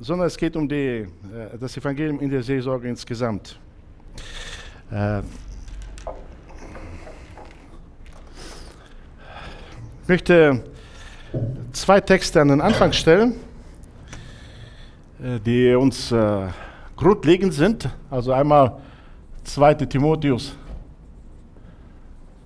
[0.00, 1.06] sondern es geht um die, äh,
[1.58, 3.58] das Evangelium in der Seelsorge insgesamt.
[4.90, 5.20] Äh,
[10.02, 10.64] ich möchte
[11.72, 13.34] zwei Texte an den Anfang stellen,
[15.22, 16.14] äh, die uns
[16.96, 17.88] grundlegend sind.
[18.10, 18.80] Also einmal
[19.44, 19.74] 2.
[19.86, 20.56] Timotheus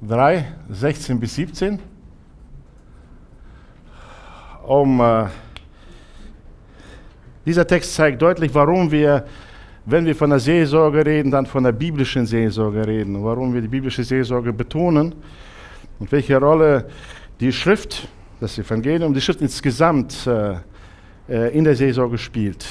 [0.00, 1.79] 3, 16 bis 17.
[4.66, 5.00] Um,
[7.48, 9.25] dieser Text zeigt deutlich, warum wir,
[9.87, 13.24] wenn wir von der Seelsorge reden, dann von der biblischen Seelsorge reden.
[13.24, 15.15] Warum wir die biblische Seelsorge betonen
[15.98, 16.84] und welche Rolle
[17.41, 18.07] die Schrift,
[18.38, 20.57] das Evangelium, die Schrift insgesamt äh,
[21.29, 22.66] äh in der Seelsorge spielt.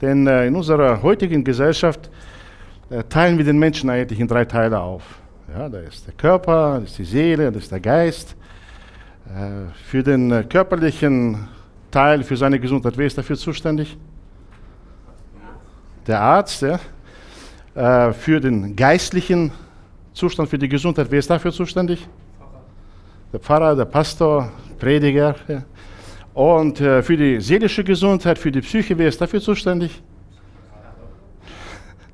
[0.00, 2.08] Denn äh, in unserer heutigen Gesellschaft
[2.88, 5.02] äh, teilen wir den Menschen eigentlich in drei Teile auf.
[5.52, 8.36] Ja, da ist der Körper, da ist die Seele, da ist der Geist.
[9.26, 11.48] Äh, für den äh, körperlichen
[11.90, 13.98] Teil, für seine Gesundheit, wer ist dafür zuständig?
[16.06, 16.62] Der Arzt.
[16.62, 16.80] Ja.
[17.74, 19.52] Äh, für den geistlichen
[20.12, 22.08] Zustand, für die Gesundheit, wer ist dafür zuständig?
[23.32, 25.36] Der Pfarrer, der Pastor, Prediger.
[25.46, 25.62] Ja.
[26.32, 30.00] Und für die seelische Gesundheit, für die Psyche, wer ist dafür zuständig?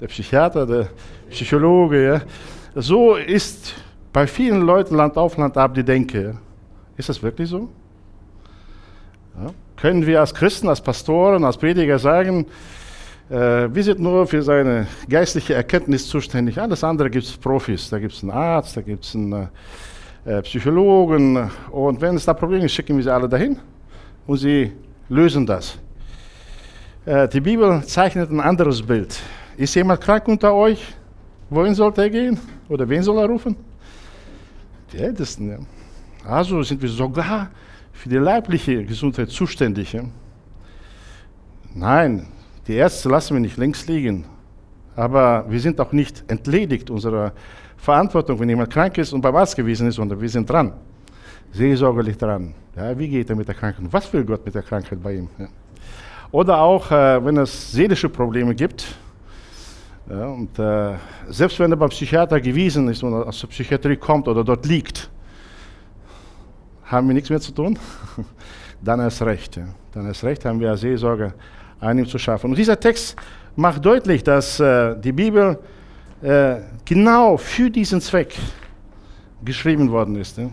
[0.00, 0.88] Der Psychiater, der
[1.30, 2.04] Psychologe.
[2.04, 2.20] Ja.
[2.74, 3.74] So ist
[4.12, 6.38] bei vielen Leuten Land auf, Land ab die Denke.
[6.96, 7.68] Ist das wirklich so?
[9.38, 9.52] Ja.
[9.76, 12.75] Können wir als Christen, als Pastoren, als Prediger sagen, äh,
[13.28, 16.60] wir sind nur für seine geistliche Erkenntnis zuständig.
[16.60, 17.90] Alles andere gibt es Profis.
[17.90, 19.48] Da gibt es einen Arzt, da gibt es einen
[20.24, 21.50] äh, Psychologen.
[21.70, 23.58] Und wenn es da Probleme gibt, schicken wir sie alle dahin
[24.26, 24.72] und sie
[25.08, 25.78] lösen das.
[27.04, 29.18] Äh, die Bibel zeichnet ein anderes Bild.
[29.56, 30.94] Ist jemand krank unter euch?
[31.48, 32.38] Wohin sollte er gehen?
[32.68, 33.56] Oder wen soll er rufen?
[34.92, 35.48] Die Ältesten.
[35.48, 35.58] Ja.
[36.28, 37.50] Also sind wir sogar
[37.92, 39.96] für die leibliche Gesundheit zuständig.
[41.74, 42.26] Nein,
[42.66, 44.24] die Ärzte lassen wir nicht links liegen.
[44.94, 47.32] Aber wir sind auch nicht entledigt unserer
[47.76, 50.72] Verantwortung, wenn jemand krank ist und beim Arzt gewesen ist, sondern wir sind dran.
[51.52, 52.54] Seelsorgerlich dran.
[52.74, 53.86] Ja, wie geht er mit der Krankheit?
[53.90, 55.28] Was will Gott mit der Krankheit bei ihm?
[55.38, 55.48] Ja.
[56.32, 58.96] Oder auch, äh, wenn es seelische Probleme gibt,
[60.08, 60.94] ja, und äh,
[61.28, 65.10] selbst wenn er beim Psychiater gewiesen ist und aus der Psychiatrie kommt oder dort liegt,
[66.84, 67.78] haben wir nichts mehr zu tun,
[68.82, 69.56] dann erst recht.
[69.56, 69.64] Ja.
[69.92, 71.34] Dann erst recht haben wir als Seelsorger
[71.80, 72.50] an ihm zu schaffen.
[72.50, 73.16] Und dieser Text
[73.54, 75.58] macht deutlich, dass äh, die Bibel
[76.22, 78.36] äh, genau für diesen Zweck
[79.44, 80.38] geschrieben worden ist.
[80.38, 80.50] Ja.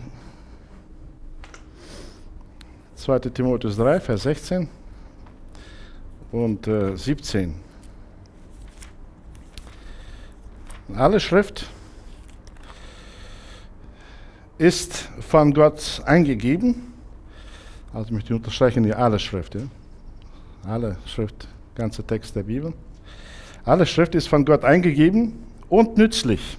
[2.96, 3.18] 2.
[3.30, 4.68] Timotheus 3, Vers 16
[6.32, 7.54] und äh, 17.
[10.94, 11.68] Alle Schrift
[14.58, 16.94] ist von Gott eingegeben.
[17.92, 19.54] Also ich möchte unterstreichen hier alle Schrift.
[19.54, 19.62] Ja?
[20.66, 22.72] Alle Schrift, ganze Text der Bibel.
[23.64, 25.34] Alle Schrift ist von Gott eingegeben
[25.68, 26.58] und nützlich.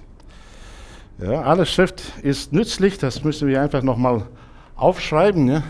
[1.18, 4.26] Ja, alle Schrift ist nützlich, das müssen wir einfach nochmal
[4.76, 5.48] aufschreiben.
[5.48, 5.62] Ja?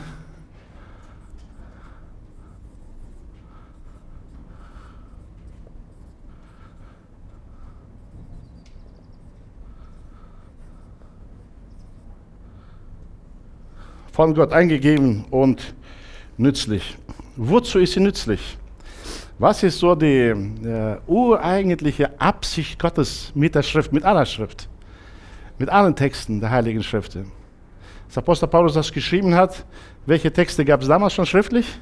[14.17, 15.75] von Gott eingegeben und
[16.39, 16.97] nützlich.
[17.37, 18.57] Wozu ist sie nützlich?
[19.39, 24.69] Was ist so die äh, ureigentliche Absicht Gottes mit der Schrift, mit aller Schrift,
[25.59, 27.17] mit allen Texten der Heiligen Schrift?
[28.07, 29.65] Als Apostel Paulus das geschrieben hat,
[30.07, 31.79] welche Texte gab es damals schon schriftlich?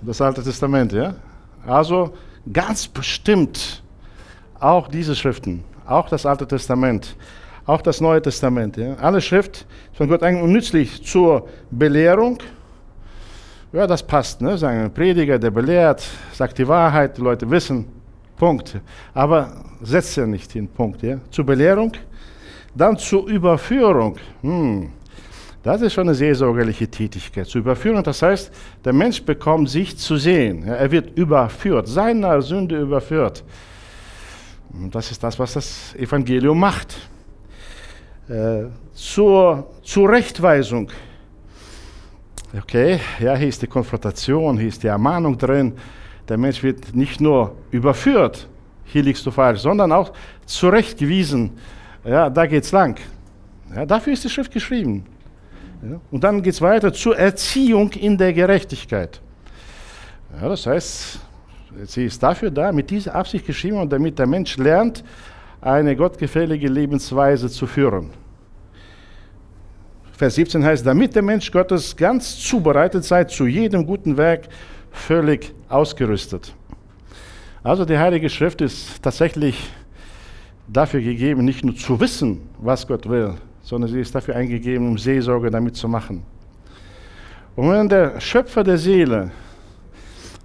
[0.00, 1.14] Das Alte Testament, ja?
[1.66, 2.14] Also
[2.50, 3.82] ganz bestimmt
[4.58, 7.14] auch diese Schriften, auch das Alte Testament
[7.70, 8.76] auch das Neue Testament.
[8.76, 8.94] Ja.
[8.94, 12.38] Alle Schrift ist von Gott eigentlich nützlich zur Belehrung.
[13.72, 14.40] Ja, das passt.
[14.40, 14.58] Ne?
[14.58, 17.86] Sagen ein Prediger, der belehrt, sagt die Wahrheit, die Leute wissen.
[18.36, 18.80] Punkt.
[19.14, 20.66] Aber setzt ja nicht hin.
[20.66, 21.02] Punkt.
[21.02, 21.18] Ja.
[21.30, 21.92] Zur Belehrung.
[22.74, 24.16] Dann zur Überführung.
[24.42, 24.90] Hm.
[25.62, 27.46] Das ist schon eine seelsorgerliche Tätigkeit.
[27.46, 28.50] Zur Überführung, das heißt,
[28.84, 30.66] der Mensch bekommt sich zu sehen.
[30.66, 33.44] Ja, er wird überführt, seiner Sünde überführt.
[34.72, 36.96] Und das ist das, was das Evangelium macht.
[38.28, 38.64] Äh,
[38.94, 40.90] zur Zurechtweisung.
[42.52, 45.72] Okay, ja, hier ist die Konfrontation, hier ist die Ermahnung drin.
[46.28, 48.48] Der Mensch wird nicht nur überführt,
[48.86, 50.12] hier liegst du falsch, sondern auch
[50.46, 51.52] zurechtgewiesen.
[52.04, 52.98] Ja, da geht's lang.
[53.72, 55.06] Ja, dafür ist die Schrift geschrieben.
[55.80, 59.20] Ja, und dann geht es weiter zur Erziehung in der Gerechtigkeit.
[60.40, 61.20] Ja, das heißt,
[61.84, 65.04] sie ist dafür da, mit dieser Absicht geschrieben und damit der Mensch lernt,
[65.60, 68.10] eine gottgefällige Lebensweise zu führen.
[70.20, 74.50] Vers 17 heißt, damit der Mensch Gottes ganz zubereitet sei zu jedem guten Werk,
[74.90, 76.54] völlig ausgerüstet.
[77.62, 79.70] Also die Heilige Schrift ist tatsächlich
[80.68, 83.32] dafür gegeben, nicht nur zu wissen, was Gott will,
[83.62, 86.22] sondern sie ist dafür eingegeben, um Seelsorge damit zu machen.
[87.56, 89.30] Und wenn der Schöpfer der Seele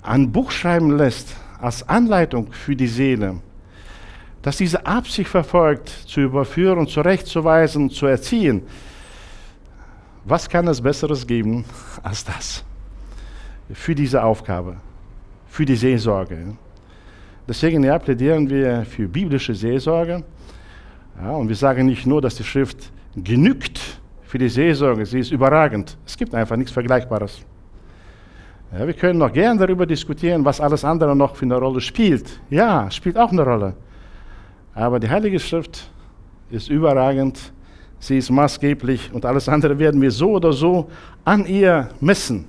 [0.01, 3.41] ein Buch schreiben lässt als Anleitung für die Seele,
[4.41, 8.61] dass diese Absicht verfolgt, zu überführen, zurechtzuweisen, zu erziehen,
[10.25, 11.63] was kann es Besseres geben
[12.03, 12.63] als das?
[13.71, 14.77] Für diese Aufgabe,
[15.47, 16.55] für die Seelsorge.
[17.47, 20.23] Deswegen ja, plädieren wir für biblische Seelsorge.
[21.21, 23.79] Ja, und wir sagen nicht nur, dass die Schrift genügt
[24.23, 25.97] für die Seelsorge, sie ist überragend.
[26.05, 27.41] Es gibt einfach nichts Vergleichbares.
[28.77, 32.41] Ja, wir können noch gern darüber diskutieren, was alles andere noch für eine Rolle spielt.
[32.49, 33.75] Ja, spielt auch eine Rolle.
[34.73, 35.89] Aber die Heilige Schrift
[36.49, 37.53] ist überragend,
[38.05, 40.89] sie ist maßgeblich und alles andere werden wir so oder so
[41.23, 42.45] an ihr messen.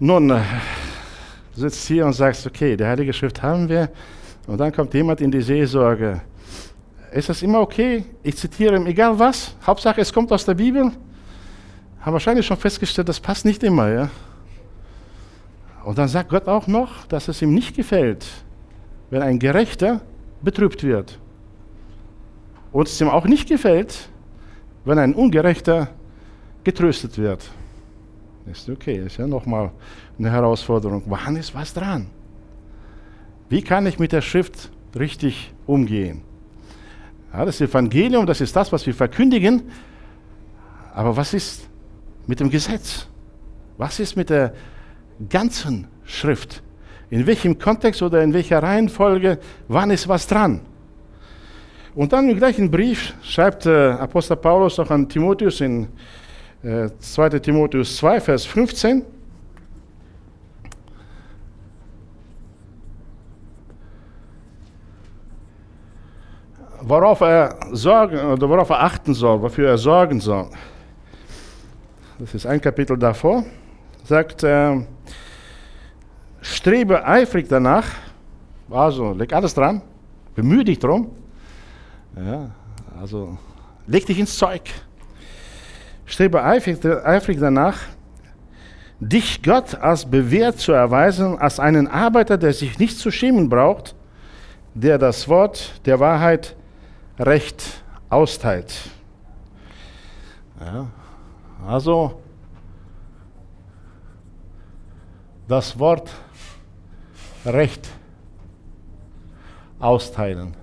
[0.00, 0.40] Nun, äh,
[1.54, 3.90] du sitzt hier und sagst, okay, die Heilige Schrift haben wir
[4.46, 6.20] und dann kommt jemand in die Seelsorge.
[7.12, 8.04] Ist das immer okay?
[8.24, 10.90] Ich zitiere ihm egal was, Hauptsache es kommt aus der Bibel.
[12.00, 13.88] Haben wahrscheinlich schon festgestellt, das passt nicht immer.
[13.88, 14.10] Ja?
[15.84, 18.26] Und dann sagt Gott auch noch, dass es ihm nicht gefällt,
[19.10, 20.00] wenn ein Gerechter
[20.42, 21.18] betrübt wird.
[22.74, 24.08] Und es ihm auch nicht gefällt,
[24.84, 25.88] wenn ein Ungerechter
[26.64, 27.48] getröstet wird.
[28.50, 29.70] Ist okay, ist ja nochmal
[30.18, 31.04] eine Herausforderung.
[31.06, 32.08] Wann ist was dran?
[33.48, 36.22] Wie kann ich mit der Schrift richtig umgehen?
[37.32, 39.62] Ja, das Evangelium, das ist das, was wir verkündigen.
[40.92, 41.68] Aber was ist
[42.26, 43.06] mit dem Gesetz?
[43.78, 44.52] Was ist mit der
[45.30, 46.62] ganzen Schrift?
[47.10, 49.38] in welchem Kontext oder in welcher Reihenfolge,
[49.68, 50.60] wann ist was dran.
[51.94, 55.86] Und dann im gleichen Brief schreibt äh, Apostel Paulus auch an Timotheus in
[56.64, 57.38] äh, 2.
[57.38, 59.04] Timotheus 2, Vers 15.
[66.80, 70.48] Worauf er sorgen oder worauf er achten soll, wofür er sorgen soll.
[72.18, 73.44] Das ist ein Kapitel davor.
[74.02, 74.84] Sagt, äh,
[76.40, 77.86] strebe eifrig danach,
[78.68, 79.80] also leg alles dran,
[80.34, 81.23] bemühe dich drum.
[82.16, 82.50] Ja,
[82.98, 83.38] also
[83.86, 84.62] leg dich ins Zeug.
[86.06, 87.78] Strebe eifrig, eifrig danach,
[89.00, 93.94] dich Gott als bewährt zu erweisen, als einen Arbeiter, der sich nicht zu schämen braucht,
[94.74, 96.56] der das Wort der Wahrheit
[97.18, 98.72] recht austeilt.
[100.60, 100.86] Ja,
[101.66, 102.20] also
[105.48, 106.10] das Wort
[107.44, 107.86] Recht
[109.78, 110.56] austeilen.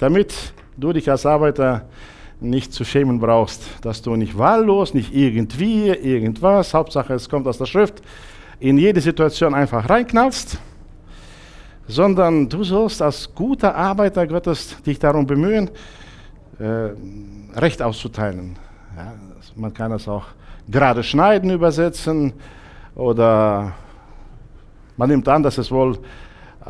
[0.00, 1.86] Damit du dich als Arbeiter
[2.40, 7.58] nicht zu schämen brauchst, dass du nicht wahllos, nicht irgendwie, irgendwas, Hauptsache es kommt aus
[7.58, 8.00] der Schrift,
[8.60, 10.58] in jede Situation einfach reinknallst,
[11.86, 15.70] sondern du sollst als guter Arbeiter Gottes dich darum bemühen,
[16.58, 16.90] äh,
[17.58, 18.56] Recht auszuteilen.
[18.96, 19.12] Ja,
[19.54, 20.24] man kann es auch
[20.66, 22.32] gerade schneiden übersetzen
[22.94, 23.74] oder
[24.96, 25.98] man nimmt an, dass es wohl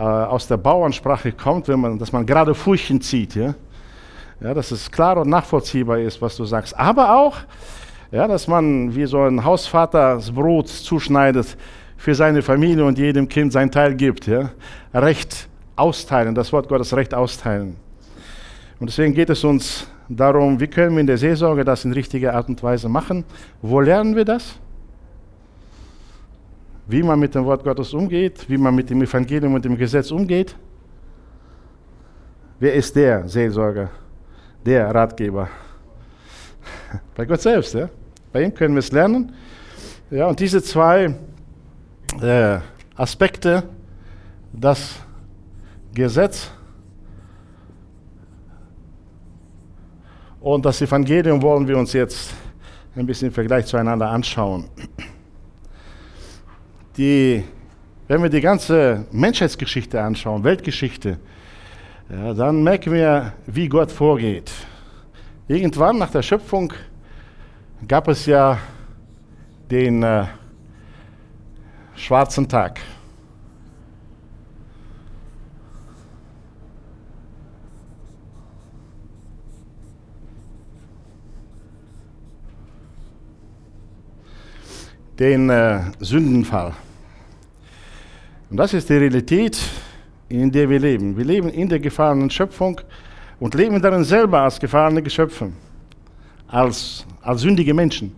[0.00, 3.34] aus der Bauernsprache kommt, wenn man, dass man gerade Furchen zieht.
[3.34, 3.54] Ja?
[4.40, 6.78] Ja, dass es klar und nachvollziehbar ist, was du sagst.
[6.78, 7.36] Aber auch,
[8.10, 11.56] ja, dass man wie so ein Hausvater das Brot zuschneidet
[11.96, 14.26] für seine Familie und jedem Kind sein Teil gibt.
[14.26, 14.50] Ja?
[14.94, 17.76] Recht austeilen, das Wort Gottes Recht austeilen.
[18.78, 22.34] Und deswegen geht es uns darum, wie können wir in der Seelsorge das in richtiger
[22.34, 23.24] Art und Weise machen.
[23.60, 24.58] Wo lernen wir das?
[26.90, 30.10] Wie man mit dem Wort Gottes umgeht, wie man mit dem Evangelium und dem Gesetz
[30.10, 30.56] umgeht.
[32.58, 33.90] Wer ist der Seelsorger,
[34.66, 35.48] der Ratgeber?
[37.14, 37.74] Bei Gott selbst.
[37.74, 37.88] Ja?
[38.32, 39.32] Bei ihm können wir es lernen.
[40.10, 41.14] Ja, und diese zwei
[42.20, 42.58] äh,
[42.96, 43.62] Aspekte,
[44.52, 44.96] das
[45.94, 46.50] Gesetz
[50.40, 52.32] Und das Evangelium wollen wir uns jetzt
[52.96, 54.64] ein bisschen im Vergleich zueinander anschauen.
[56.96, 57.44] Die,
[58.08, 61.18] wenn wir die ganze Menschheitsgeschichte anschauen, Weltgeschichte,
[62.10, 64.50] ja, dann merken wir, wie Gott vorgeht.
[65.46, 66.72] Irgendwann nach der Schöpfung
[67.86, 68.58] gab es ja
[69.70, 70.24] den äh,
[71.94, 72.80] schwarzen Tag.
[85.20, 86.72] Den äh, Sündenfall.
[88.50, 89.60] Und das ist die Realität,
[90.28, 91.16] in der wir leben.
[91.16, 92.80] Wir leben in der gefallenen Schöpfung
[93.38, 95.52] und leben darin selber als gefallene Geschöpfe.
[96.50, 98.12] als, als sündige Menschen.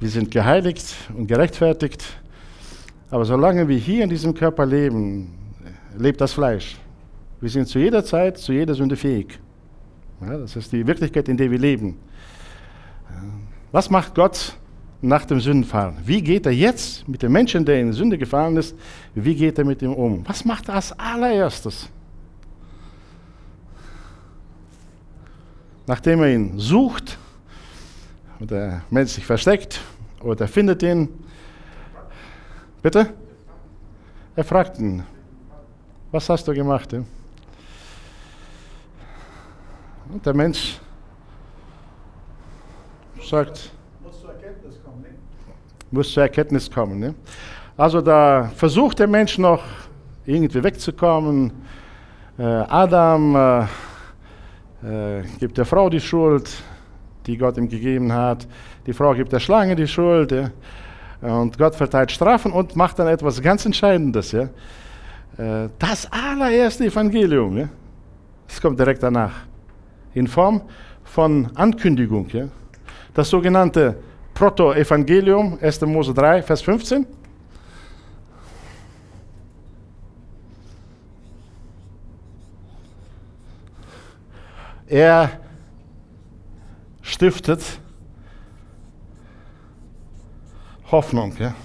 [0.00, 2.04] Wir sind geheiligt und gerechtfertigt,
[3.10, 5.32] aber solange wir hier in diesem Körper leben,
[5.96, 6.76] lebt das Fleisch.
[7.40, 9.40] Wir sind zu jeder Zeit, zu jeder Sünde fähig.
[10.20, 11.96] Ja, das ist die Wirklichkeit, in der wir leben.
[13.72, 14.56] Was macht Gott
[15.00, 15.94] nach dem Sündenfall?
[16.04, 18.76] Wie geht er jetzt mit dem Menschen, der in Sünde gefallen ist,
[19.14, 20.22] wie geht er mit ihm um?
[20.26, 21.88] Was macht er als allererstes?
[25.86, 27.18] Nachdem er ihn sucht,
[28.38, 29.80] und der Mensch sich versteckt
[30.20, 31.08] oder findet ihn.
[32.82, 33.14] Bitte?
[34.36, 35.02] Er fragt ihn,
[36.12, 36.92] was hast du gemacht?
[36.92, 37.06] Und
[40.24, 40.78] der Mensch
[43.28, 43.70] sagt,
[44.02, 45.02] muss zur Erkenntnis kommen.
[45.02, 45.08] Ne?
[45.90, 46.98] Muss zur Erkenntnis kommen.
[46.98, 47.14] Ne?
[47.76, 49.62] Also da versucht der Mensch noch
[50.24, 51.52] irgendwie wegzukommen.
[52.38, 56.50] Äh, Adam äh, äh, gibt der Frau die Schuld,
[57.26, 58.46] die Gott ihm gegeben hat.
[58.86, 60.32] Die Frau gibt der Schlange die Schuld.
[60.32, 60.50] Ja.
[61.20, 64.32] Und Gott verteilt Strafen und macht dann etwas ganz Entscheidendes.
[64.32, 64.48] Ja.
[65.36, 67.68] Äh, das allererste Evangelium, ja.
[68.46, 69.32] das kommt direkt danach.
[70.14, 70.62] In Form
[71.04, 72.28] von Ankündigung.
[72.30, 72.48] Ja.
[73.18, 73.96] Das sogenannte
[74.32, 75.80] Proto-Evangelium, 1.
[75.80, 77.04] Mose 3, Vers 15.
[84.86, 85.30] Er
[87.02, 87.80] stiftet
[90.92, 91.34] Hoffnung.
[91.40, 91.56] Ja?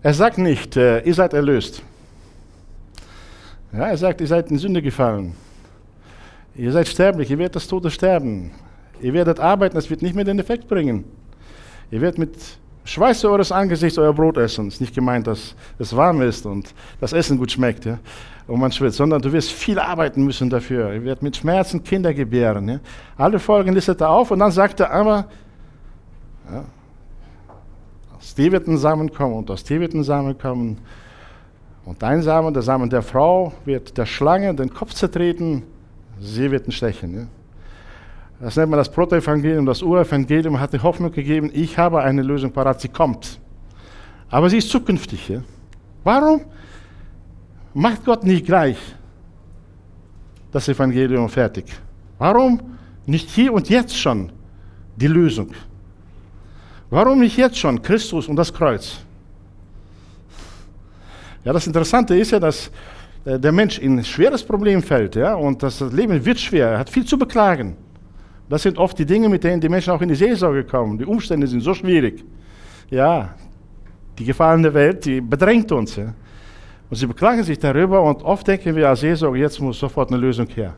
[0.00, 1.82] Er sagt nicht, äh, ihr seid erlöst.
[3.72, 5.34] Ja, er sagt, ihr seid in Sünde gefallen.
[6.60, 8.50] Ihr seid sterblich, ihr werdet das Tode sterben.
[9.00, 11.04] Ihr werdet arbeiten, es wird nicht mehr den Effekt bringen.
[11.90, 12.36] Ihr werdet mit
[12.84, 14.68] Schweiß eures Angesichts euer Brot essen.
[14.68, 17.86] Es ist nicht gemeint, dass es warm ist und das Essen gut schmeckt.
[17.86, 17.98] Ja?
[18.50, 20.92] und man schwitzt, sondern du wirst viel arbeiten müssen dafür.
[20.92, 22.68] Ihr werdet mit Schmerzen Kinder gebären.
[22.68, 22.80] Ja?
[23.16, 25.26] Alle Folgen listet er auf und dann sagt er aber,
[26.52, 26.64] ja,
[28.18, 30.78] aus dir wird ein Samen kommen und aus dir wird ein Samen kommen.
[31.84, 35.62] Und dein Samen, der Samen der Frau, wird der Schlange den Kopf zertreten,
[36.20, 37.14] sie wird ihn stechen.
[37.14, 37.26] Ja?
[38.40, 42.52] Das nennt man das Protoevangelium, das Urevangelium hat die Hoffnung gegeben, ich habe eine Lösung
[42.52, 43.40] parat, sie kommt.
[44.28, 45.28] Aber sie ist zukünftig.
[45.28, 45.42] Ja?
[46.04, 46.42] Warum?
[47.74, 48.78] macht Gott nicht gleich
[50.52, 51.66] das Evangelium fertig?
[52.18, 52.60] Warum
[53.06, 54.32] nicht hier und jetzt schon
[54.96, 55.52] die Lösung?
[56.90, 58.98] Warum nicht jetzt schon Christus und das Kreuz?
[61.44, 62.70] Ja, das Interessante ist ja, dass
[63.24, 66.90] der Mensch in ein schweres Problem fällt, ja, und das Leben wird schwer, er hat
[66.90, 67.76] viel zu beklagen.
[68.48, 70.98] Das sind oft die Dinge, mit denen die Menschen auch in die Seelsorge kommen.
[70.98, 72.24] Die Umstände sind so schwierig.
[72.90, 73.34] Ja,
[74.18, 75.96] die gefallene Welt, die bedrängt uns.
[75.96, 76.12] Ja.
[76.90, 80.18] Und sie beklagen sich darüber und oft denken wir als Seelsorger, jetzt muss sofort eine
[80.18, 80.74] Lösung her.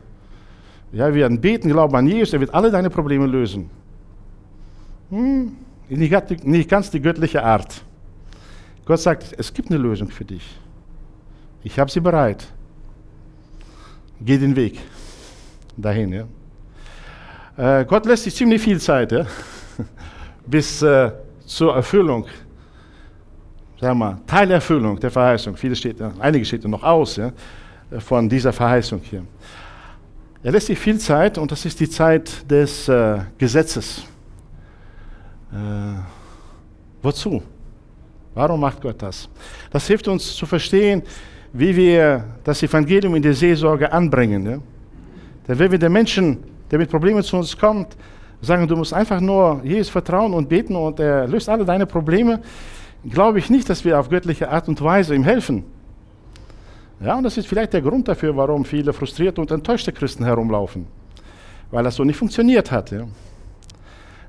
[0.91, 3.71] Ja, wir werden beten, glauben an Jesus, er wird alle deine Probleme lösen.
[5.09, 5.55] Hm,
[5.89, 7.83] nicht ganz die göttliche Art.
[8.85, 10.59] Gott sagt, es gibt eine Lösung für dich.
[11.63, 12.45] Ich habe sie bereit.
[14.21, 14.79] Geh den Weg
[15.77, 16.13] dahin.
[17.57, 17.79] Ja.
[17.79, 19.25] Äh, Gott lässt sich ziemlich viel Zeit ja,
[20.45, 21.11] bis äh,
[21.45, 22.27] zur Erfüllung
[23.83, 25.57] sagen wir, Teilerfüllung der Verheißung.
[25.57, 27.31] Viele steht, einige steht noch aus ja,
[27.99, 29.23] von dieser Verheißung hier.
[30.41, 34.03] Er lässt sich viel Zeit und das ist die Zeit des äh, Gesetzes.
[35.51, 35.99] Äh,
[37.01, 37.43] wozu?
[38.33, 39.29] Warum macht Gott das?
[39.69, 41.03] Das hilft uns zu verstehen,
[41.53, 44.45] wie wir das Evangelium in der Seelsorge anbringen.
[44.45, 44.57] Ja?
[45.47, 46.39] Denn wenn wir den Menschen,
[46.71, 47.95] der mit Problemen zu uns kommt,
[48.41, 52.41] sagen, du musst einfach nur Jesus vertrauen und beten und er löst alle deine Probleme,
[53.07, 55.63] glaube ich nicht, dass wir auf göttliche Art und Weise ihm helfen.
[56.99, 60.87] Ja, und das ist vielleicht der Grund dafür, warum viele frustrierte und enttäuschte Christen herumlaufen.
[61.69, 62.91] Weil das so nicht funktioniert hat.
[62.91, 63.05] Ja.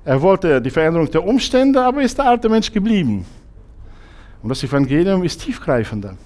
[0.04, 3.24] Er wollte die Veränderung der Umstände, aber ist der alte Mensch geblieben.
[4.42, 6.16] Und das Evangelium ist tiefgreifender.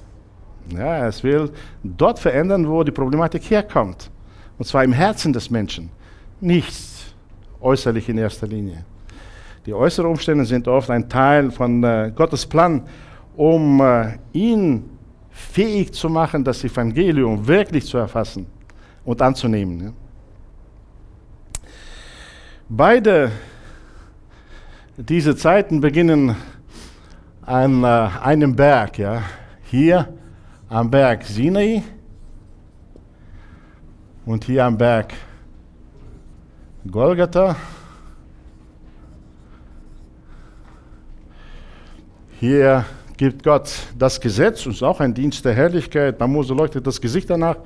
[0.72, 1.50] Ja, es will
[1.82, 4.10] dort verändern, wo die Problematik herkommt.
[4.58, 5.90] Und zwar im Herzen des Menschen.
[6.40, 7.14] Nichts
[7.60, 8.84] äußerlich in erster Linie.
[9.66, 12.82] Die äußeren Umstände sind oft ein Teil von äh, Gottes Plan,
[13.36, 14.84] um äh, ihn
[15.30, 18.46] fähig zu machen, das Evangelium wirklich zu erfassen
[19.04, 19.80] und anzunehmen.
[19.80, 19.92] Ja.
[22.68, 23.30] Beide
[24.96, 26.34] diese Zeiten beginnen
[27.42, 29.22] an äh, einem Berg, ja.
[29.70, 30.17] Hier
[30.70, 31.82] am Berg Sinai
[34.26, 35.14] und hier am Berg
[36.90, 37.56] Golgatha.
[42.38, 42.84] Hier
[43.16, 46.20] gibt Gott das Gesetz, und ist auch ein Dienst der Herrlichkeit.
[46.20, 47.56] Man Mose leuchtet das Gesicht danach.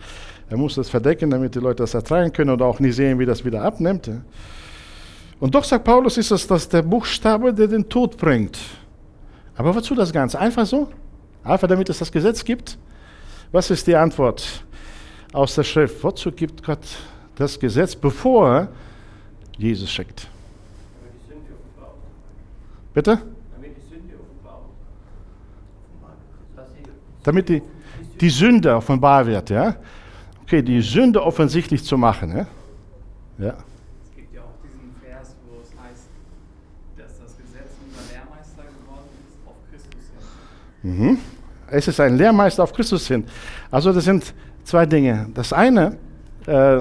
[0.48, 3.26] Er muss das verdecken, damit die Leute das ertragen können oder auch nicht sehen, wie
[3.26, 4.10] das wieder abnimmt.
[5.40, 8.58] Und doch sagt Paulus, ist es das der Buchstabe, der den Tod bringt.
[9.56, 10.38] Aber wozu das Ganze?
[10.38, 10.88] Einfach so?
[11.42, 12.78] Einfach damit es das Gesetz gibt?
[13.52, 14.64] Was ist die Antwort
[15.34, 16.02] aus der Schrift?
[16.02, 16.80] Wozu gibt Gott
[17.36, 18.68] das Gesetz, bevor
[19.58, 20.26] Jesus schickt?
[22.94, 23.20] Bitte?
[27.22, 27.62] Damit die,
[28.20, 29.76] die Sünde offenbar wird, ja?
[30.42, 32.46] Okay, die Sünde offensichtlich zu machen, ja?
[33.38, 33.56] Ja.
[34.02, 36.08] Es gibt ja auch diesen Vers, wo es heißt,
[36.96, 40.10] dass das Gesetz unser Lehrmeister geworden ist auf Christus
[40.82, 40.96] hin.
[40.96, 41.18] Mhm.
[41.72, 43.24] Es ist ein Lehrmeister auf Christus hin.
[43.70, 45.28] Also das sind zwei Dinge.
[45.34, 45.96] Das eine,
[46.46, 46.78] äh,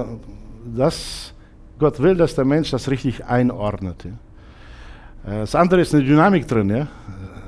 [0.76, 1.32] dass
[1.78, 4.04] Gott will, dass der Mensch das richtig einordnet.
[4.04, 5.32] Ja?
[5.32, 6.70] Äh, das andere ist eine Dynamik drin.
[6.70, 6.86] Ja?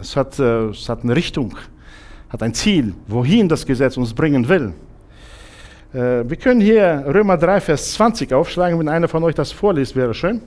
[0.00, 1.54] Es, hat, äh, es hat eine Richtung
[2.34, 4.72] hat ein Ziel, wohin das Gesetz uns bringen will.
[5.92, 9.94] Äh, wir können hier Römer 3, Vers 20 aufschlagen, wenn einer von euch das vorliest,
[9.94, 10.40] wäre schön.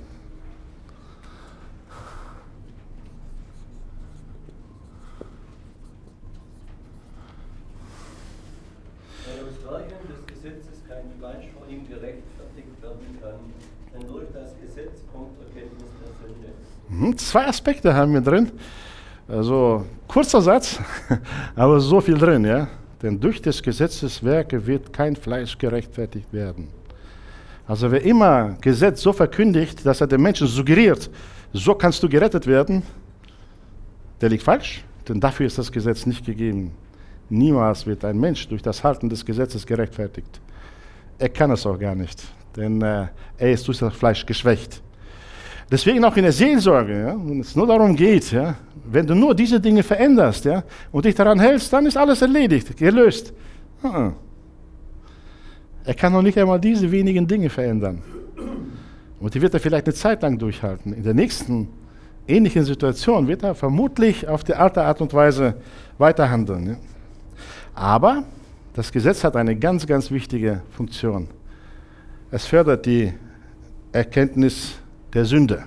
[17.18, 18.52] Zwei Aspekte haben wir drin.
[19.28, 20.80] Also kurzer Satz,
[21.56, 22.68] aber so viel drin, ja.
[23.02, 26.70] Denn durch des Gesetzes Werke wird kein Fleisch gerechtfertigt werden.
[27.68, 31.10] Also wer immer Gesetz so verkündigt, dass er den Menschen suggeriert,
[31.54, 32.82] so kannst du gerettet werden,
[34.22, 36.72] der liegt falsch, denn dafür ist das Gesetz nicht gegeben.
[37.30, 40.40] Niemals wird ein Mensch durch das Halten des Gesetzes gerechtfertigt.
[41.20, 42.24] Er kann es auch gar nicht,
[42.56, 44.82] denn äh, er ist durch das Fleisch geschwächt.
[45.70, 48.56] Deswegen auch in der Seelsorge, ja, wenn es nur darum geht, ja,
[48.90, 52.78] wenn du nur diese Dinge veränderst ja, und dich daran hältst, dann ist alles erledigt,
[52.78, 53.34] gelöst.
[53.84, 54.14] Uh-uh.
[55.84, 58.02] Er kann noch nicht einmal diese wenigen Dinge verändern.
[59.20, 60.94] Und die wird er vielleicht eine Zeit lang durchhalten.
[60.94, 61.68] In der nächsten
[62.28, 65.56] ähnlichen Situation wird er vermutlich auf die alte Art und Weise
[65.98, 66.68] weiterhandeln.
[66.68, 66.76] Ja.
[67.74, 68.24] Aber
[68.74, 71.28] das Gesetz hat eine ganz, ganz wichtige Funktion.
[72.32, 73.14] Es fördert die
[73.92, 74.76] Erkenntnis
[75.14, 75.64] der Sünde.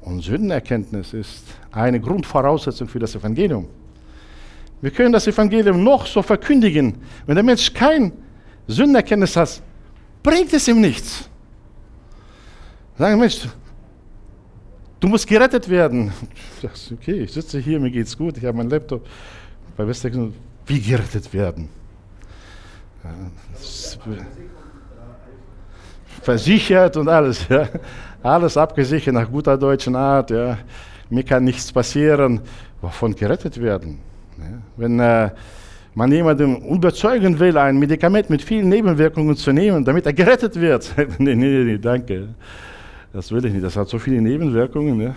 [0.00, 3.68] Und Sündenerkenntnis ist eine Grundvoraussetzung für das Evangelium.
[4.80, 6.96] Wir können das Evangelium noch so verkündigen.
[7.26, 8.12] Wenn der Mensch kein
[8.66, 9.62] Sündenerkenntnis hat,
[10.22, 11.28] bringt es ihm nichts.
[12.96, 13.46] Sagen Mensch,
[15.00, 16.12] du musst gerettet werden.
[16.92, 19.06] Okay, ich sitze hier, mir geht's gut, ich habe meinen Laptop.
[19.76, 20.34] Bei Westergen,
[20.66, 21.68] wie gerettet werden?
[26.22, 27.48] Versichert und alles.
[27.48, 27.68] Ja.
[28.22, 30.30] Alles abgesichert nach guter deutschen Art.
[30.30, 30.58] Ja.
[31.08, 32.40] Mir kann nichts passieren.
[32.80, 33.98] Wovon gerettet werden?
[34.38, 34.44] Ja.
[34.76, 35.30] Wenn äh,
[35.94, 40.94] man jemanden überzeugen will, ein Medikament mit vielen Nebenwirkungen zu nehmen, damit er gerettet wird.
[41.18, 42.28] nee, nee, nee, danke.
[43.12, 43.64] Das will ich nicht.
[43.64, 45.00] Das hat so viele Nebenwirkungen.
[45.00, 45.14] Ja.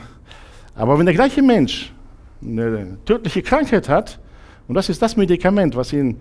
[0.76, 1.94] Aber wenn der gleiche Mensch
[2.42, 4.20] eine tödliche Krankheit hat,
[4.68, 6.18] und das ist das Medikament, was ihn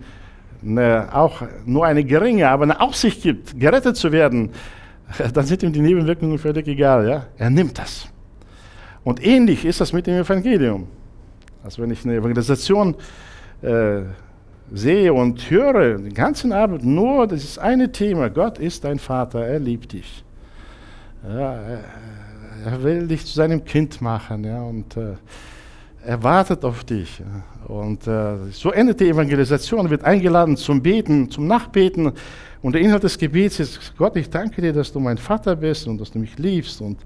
[0.61, 4.51] eine, auch nur eine geringe, aber eine Aussicht gibt, gerettet zu werden,
[5.33, 7.07] dann sind ihm die Nebenwirkungen völlig egal.
[7.07, 7.25] Ja?
[7.37, 8.07] Er nimmt das.
[9.03, 10.87] Und ähnlich ist das mit dem Evangelium.
[11.63, 12.95] Also wenn ich eine Evangelisation
[13.61, 14.01] äh,
[14.71, 19.59] sehe und höre, den ganzen Abend nur das eine Thema, Gott ist dein Vater, er
[19.59, 20.23] liebt dich.
[21.27, 21.53] Ja,
[22.65, 25.13] er, will dich zu seinem Kind machen ja, und äh,
[26.05, 27.21] er wartet auf dich.
[27.67, 32.11] Und äh, so endet die Evangelisation, wird eingeladen zum Beten, zum Nachbeten
[32.63, 35.85] und der Inhalt des Gebets ist, Gott, ich danke dir, dass du mein Vater bist
[35.85, 36.97] und dass du mich liebst und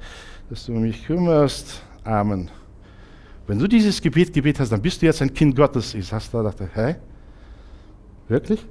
[0.52, 1.82] dass du mich kümmerst.
[2.04, 2.50] Amen.
[3.48, 5.96] Wenn du dieses Gebet gebet hast, dann bist du jetzt ein Kind Gottes.
[5.96, 6.96] Ich hast da gedacht, hä?
[8.28, 8.64] Wirklich?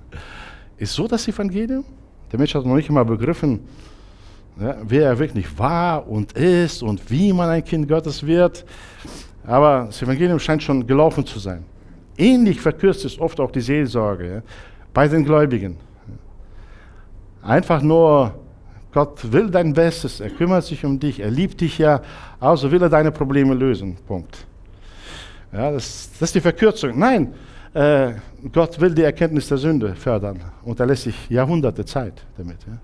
[0.78, 1.84] ist so das Evangelium?
[2.32, 3.60] Der Mensch hat noch nicht einmal begriffen,
[4.60, 8.64] ja, wer er wirklich war und ist und wie man ein Kind Gottes wird.
[9.46, 11.64] Aber das Evangelium scheint schon gelaufen zu sein.
[12.16, 14.42] Ähnlich verkürzt ist oft auch die Seelsorge ja,
[14.92, 15.76] bei den Gläubigen.
[17.42, 18.34] Einfach nur,
[18.92, 22.00] Gott will dein Bestes, er kümmert sich um dich, er liebt dich ja,
[22.40, 23.96] also will er deine Probleme lösen.
[24.06, 24.46] Punkt.
[25.52, 26.98] Ja, das, das ist die Verkürzung.
[26.98, 27.34] Nein,
[27.74, 28.12] äh,
[28.52, 32.58] Gott will die Erkenntnis der Sünde fördern und er lässt sich Jahrhunderte Zeit damit.
[32.66, 32.78] Ja.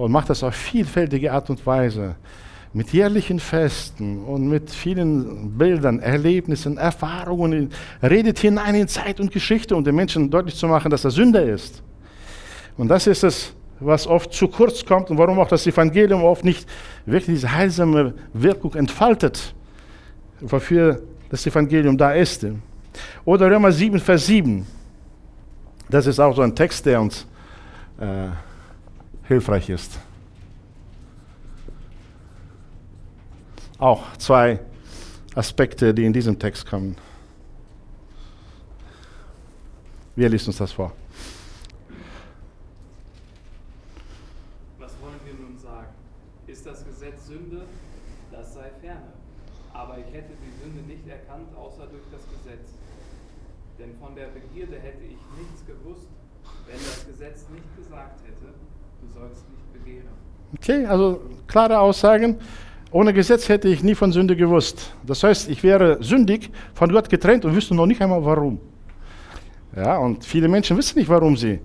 [0.00, 2.16] Und macht das auf vielfältige Art und Weise.
[2.72, 7.70] Mit jährlichen Festen und mit vielen Bildern, Erlebnissen, Erfahrungen.
[8.02, 11.10] Er redet hinein in Zeit und Geschichte, um den Menschen deutlich zu machen, dass er
[11.10, 11.82] Sünder ist.
[12.76, 16.44] Und das ist es, was oft zu kurz kommt und warum auch das Evangelium oft
[16.44, 16.68] nicht
[17.04, 19.54] wirklich diese heilsame Wirkung entfaltet,
[20.40, 22.46] wofür das Evangelium da ist.
[23.24, 24.66] Oder Römer 7, Vers 7.
[25.88, 27.26] Das ist auch so ein Text, der uns
[27.98, 28.28] äh,
[29.24, 29.98] hilfreich ist.
[33.78, 34.58] Auch zwei
[35.34, 36.96] Aspekte, die in diesem Text kommen.
[40.16, 40.92] Wer liest uns das vor?
[44.78, 45.88] Was wollen wir nun sagen?
[46.46, 47.66] Ist das Gesetz Sünde?
[48.32, 49.12] Das sei ferne.
[49.74, 52.72] Aber ich hätte die Sünde nicht erkannt, außer durch das Gesetz.
[53.78, 56.08] Denn von der Begierde hätte ich nichts gewusst,
[56.66, 58.54] wenn das Gesetz nicht gesagt hätte,
[59.02, 60.16] du sollst nicht begehren.
[60.54, 62.36] Okay, also klare Aussagen.
[62.92, 64.94] Ohne Gesetz hätte ich nie von Sünde gewusst.
[65.04, 68.58] Das heißt, ich wäre sündig, von Gott getrennt und wüsste noch nicht einmal warum.
[69.74, 71.60] Ja, und viele Menschen wissen nicht, warum sie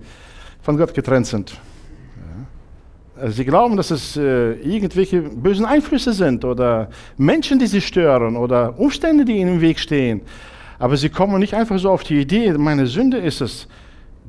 [0.60, 1.52] von Gott getrennt sind.
[1.52, 3.22] Ja.
[3.22, 8.36] Also sie glauben, dass es äh, irgendwelche bösen Einflüsse sind oder Menschen, die sie stören
[8.36, 10.20] oder Umstände, die ihnen im Weg stehen.
[10.78, 13.68] Aber sie kommen nicht einfach so auf die Idee, meine Sünde ist es,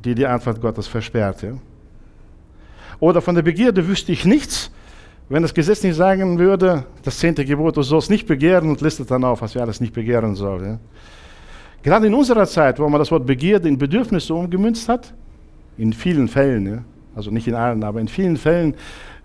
[0.06, 1.42] die die Antwort Gottes versperrt.
[1.42, 1.54] Ja.
[3.04, 4.72] Oder von der Begierde wüsste ich nichts,
[5.28, 9.12] wenn das Gesetz nicht sagen würde, das zehnte Gebot, du sollst nicht begehren und listet
[9.12, 10.64] dann auf, was wir alles nicht begehren sollen.
[10.64, 10.80] Ja.
[11.84, 15.14] Gerade in unserer Zeit, wo man das Wort Begierde in Bedürfnisse umgemünzt hat,
[15.78, 16.78] in vielen Fällen, ja,
[17.14, 18.74] also nicht in allen, aber in vielen Fällen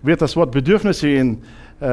[0.01, 1.37] wird das Wort Bedürfnisse in,
[1.79, 1.85] äh,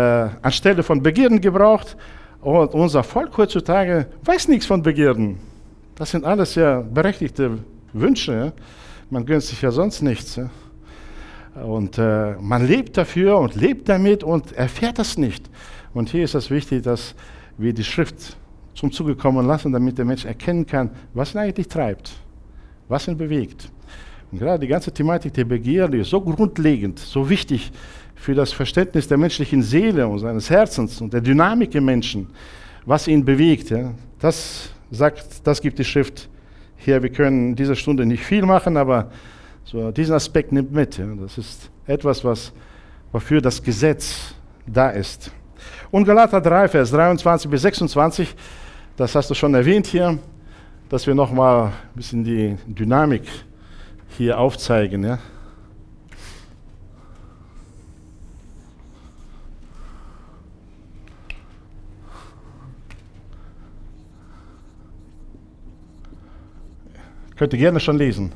[0.43, 1.97] anstelle von Begierden gebraucht.
[2.41, 5.37] Und unser Volk heutzutage weiß nichts von Begierden.
[5.95, 7.59] Das sind alles ja berechtigte
[7.93, 8.33] Wünsche.
[8.33, 8.53] Ja.
[9.09, 10.35] Man gönnt sich ja sonst nichts.
[10.35, 10.51] Ja.
[11.63, 15.49] Und äh, man lebt dafür und lebt damit und erfährt das nicht.
[15.95, 17.15] Und hier ist es wichtig, dass
[17.57, 18.37] wir die Schrift
[18.75, 22.13] zum Zuge kommen lassen, damit der Mensch erkennen kann, was ihn eigentlich treibt,
[22.89, 23.71] was ihn bewegt.
[24.31, 27.73] Und gerade die ganze Thematik der Begierde ist so grundlegend, so wichtig
[28.15, 32.29] für das Verständnis der menschlichen Seele und seines Herzens und der Dynamik im Menschen,
[32.85, 33.71] was ihn bewegt.
[33.71, 33.95] Ja.
[34.19, 36.29] Das sagt, das gibt die Schrift
[36.77, 37.03] her.
[37.03, 39.11] Wir können in dieser Stunde nicht viel machen, aber
[39.67, 40.97] so diesen Aspekt nimmt mit.
[40.97, 41.07] Ja.
[41.21, 42.53] Das ist etwas, was,
[43.13, 44.35] wofür das Gesetz
[44.67, 45.31] da ist.
[45.91, 48.35] Und Galater 3, Vers 23 bis 26
[48.97, 50.19] das hast du schon erwähnt hier,
[50.89, 53.25] dass wir nochmal ein bisschen die Dynamik
[54.17, 55.05] hier aufzeigen.
[55.05, 55.19] Ja?
[67.37, 68.33] Könnt ihr gerne schon lesen.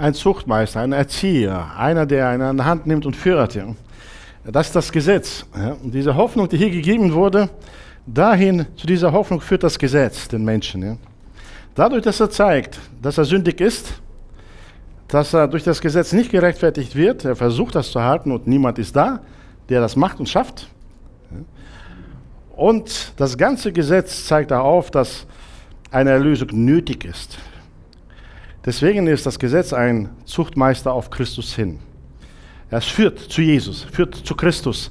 [0.00, 3.58] Ein Zuchtmeister, ein Erzieher, einer, der einen an der Hand nimmt und führt.
[4.44, 5.44] Das ist das Gesetz.
[5.82, 7.50] Und diese Hoffnung, die hier gegeben wurde,
[8.06, 10.98] dahin, zu dieser Hoffnung führt das Gesetz den Menschen.
[11.74, 14.00] Dadurch, dass er zeigt, dass er sündig ist,
[15.08, 18.78] dass er durch das Gesetz nicht gerechtfertigt wird, er versucht das zu halten und niemand
[18.78, 19.20] ist da,
[19.68, 20.68] der das macht und schafft.
[22.56, 25.26] Und das ganze Gesetz zeigt auch auf, dass
[25.90, 27.38] eine Erlösung nötig ist.
[28.64, 31.78] Deswegen ist das Gesetz ein Zuchtmeister auf Christus hin.
[32.70, 34.90] Es führt zu Jesus, führt zu Christus,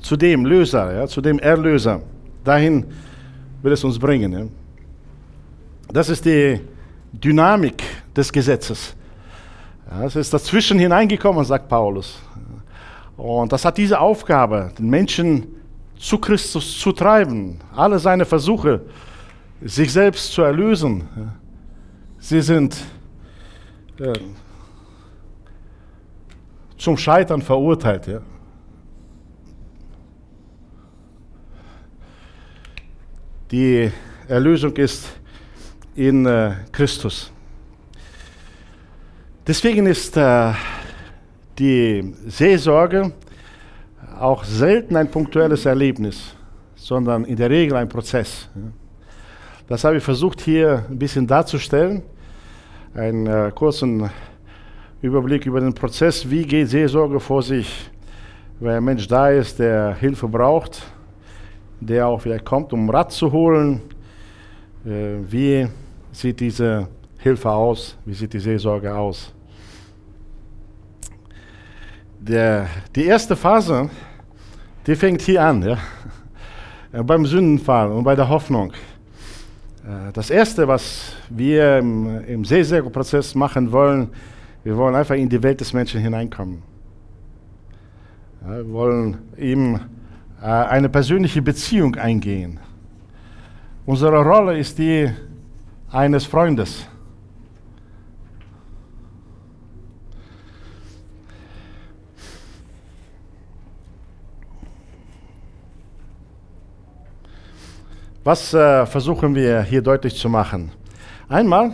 [0.00, 2.00] zu dem Löser, ja, zu dem Erlöser.
[2.42, 2.86] Dahin
[3.62, 4.32] will es uns bringen.
[4.32, 4.46] Ja.
[5.92, 6.60] Das ist die
[7.12, 7.82] Dynamik
[8.16, 8.96] des Gesetzes.
[9.90, 12.20] Ja, es ist dazwischen hineingekommen, sagt Paulus.
[13.16, 15.46] Und das hat diese Aufgabe, den Menschen
[15.98, 17.58] zu Christus zu treiben.
[17.76, 18.80] Alle seine Versuche,
[19.62, 21.06] sich selbst zu erlösen,
[22.18, 22.76] sie sind
[26.78, 28.06] zum Scheitern verurteilt.
[28.06, 28.20] Ja.
[33.50, 33.90] Die
[34.28, 35.08] Erlösung ist
[35.94, 37.30] in äh, Christus.
[39.46, 40.52] Deswegen ist äh,
[41.58, 43.12] die Seelsorge
[44.18, 46.34] auch selten ein punktuelles Erlebnis,
[46.74, 48.48] sondern in der Regel ein Prozess.
[49.66, 52.02] Das habe ich versucht hier ein bisschen darzustellen
[52.94, 54.10] einen äh, kurzen
[55.02, 57.90] Überblick über den Prozess, wie geht Seelsorge vor sich,
[58.58, 60.82] wenn ein Mensch da ist, der Hilfe braucht,
[61.80, 63.80] der auch vielleicht kommt, um Rat zu holen.
[64.84, 65.68] Äh, wie
[66.12, 67.96] sieht diese Hilfe aus?
[68.04, 69.32] Wie sieht die Seelsorge aus?
[72.18, 73.88] Der, die erste Phase,
[74.86, 75.78] die fängt hier an, ja?
[77.02, 78.72] beim Sündenfall und bei der Hoffnung.
[79.84, 84.10] Äh, das Erste, was wir im, im Seelsorgeprozess machen wollen,
[84.62, 86.62] wir wollen einfach in die Welt des Menschen hineinkommen.
[88.46, 89.80] Wir wollen ihm
[90.42, 92.60] äh, eine persönliche Beziehung eingehen.
[93.86, 95.10] Unsere Rolle ist die
[95.90, 96.86] eines Freundes.
[108.22, 110.70] Was äh, versuchen wir hier deutlich zu machen?
[111.26, 111.72] Einmal,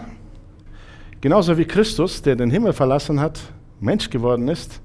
[1.21, 3.41] genauso wie Christus, der den Himmel verlassen hat,
[3.81, 4.81] Mensch geworden ist,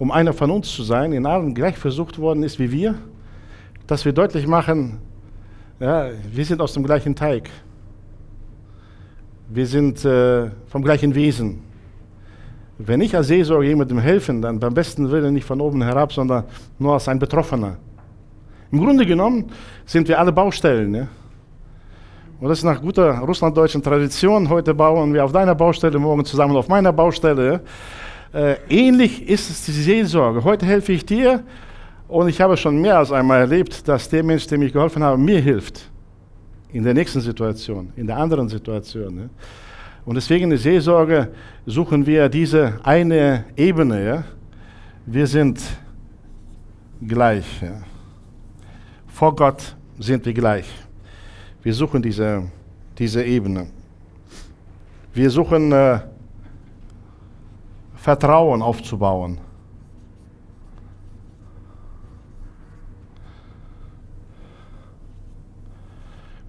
[0.00, 2.96] um einer von uns zu sein, in allem gleich versucht worden ist wie wir,
[3.86, 4.98] dass wir deutlich machen,
[5.78, 7.50] ja, wir sind aus dem gleichen Teig.
[9.48, 11.62] Wir sind äh, vom gleichen Wesen.
[12.78, 16.44] Wenn ich als Seelsorger jemandem helfen, dann beim besten Willen nicht von oben herab, sondern
[16.80, 17.76] nur als ein Betroffener.
[18.74, 19.52] Im Grunde genommen
[19.86, 20.92] sind wir alle Baustellen.
[20.96, 21.06] Ja?
[22.40, 24.48] Und das ist nach guter russlanddeutschen Tradition.
[24.48, 27.60] Heute bauen wir auf deiner Baustelle, morgen zusammen auf meiner Baustelle.
[28.32, 30.42] Äh, ähnlich ist es die Seelsorge.
[30.42, 31.44] Heute helfe ich dir
[32.08, 35.18] und ich habe schon mehr als einmal erlebt, dass der Mensch, dem ich geholfen habe,
[35.18, 35.88] mir hilft.
[36.72, 39.18] In der nächsten Situation, in der anderen Situation.
[39.18, 39.28] Ja?
[40.04, 41.28] Und deswegen in der Seelsorge
[41.64, 44.04] suchen wir diese eine Ebene.
[44.04, 44.24] Ja?
[45.06, 45.60] Wir sind
[47.00, 47.62] gleich.
[47.62, 47.93] Ja?
[49.14, 50.66] Vor Gott sind wir gleich.
[51.62, 52.50] Wir suchen diese,
[52.98, 53.68] diese Ebene.
[55.12, 56.00] Wir suchen äh,
[57.94, 59.38] Vertrauen aufzubauen.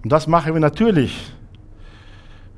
[0.02, 1.32] Und das machen wir natürlich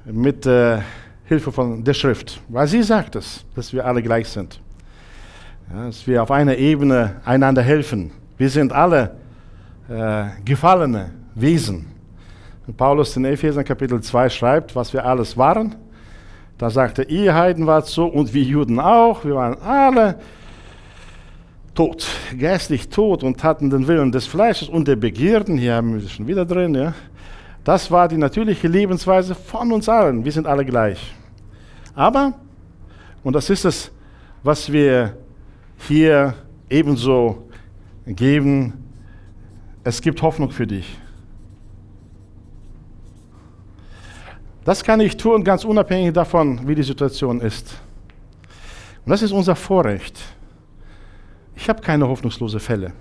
[0.07, 0.79] mit äh,
[1.27, 4.59] Hilfe von der Schrift, weil sie sagt es, dass wir alle gleich sind.
[5.71, 8.11] Ja, dass wir auf einer Ebene einander helfen.
[8.39, 9.28] Wir sind alle
[9.89, 11.87] äh, gefallene Wesen.
[12.67, 15.75] Und Paulus in Epheser Kapitel 2 schreibt, was wir alles waren.
[16.59, 19.25] Da sagt er, ihr Heiden wart so und wir Juden auch.
[19.25, 20.19] Wir waren alle
[21.75, 25.57] tot, geistlich tot und hatten den Willen des Fleisches und der Begierden.
[25.57, 26.75] Hier haben wir es schon wieder drin.
[26.75, 26.95] Ja.
[27.63, 30.25] Das war die natürliche Lebensweise von uns allen.
[30.25, 31.15] Wir sind alle gleich.
[31.95, 32.35] Aber,
[33.23, 33.93] und das ist es,
[34.43, 35.17] was wir
[35.87, 36.35] hier
[36.69, 37.49] ebenso
[38.07, 38.88] geben,
[39.89, 40.99] es gibt Hoffnung für dich.
[44.63, 47.75] Das kann ich tun, ganz unabhängig davon, wie die Situation ist.
[49.07, 50.21] Und das ist unser Vorrecht.
[51.57, 52.93] Ich habe keine hoffnungslosen Fälle.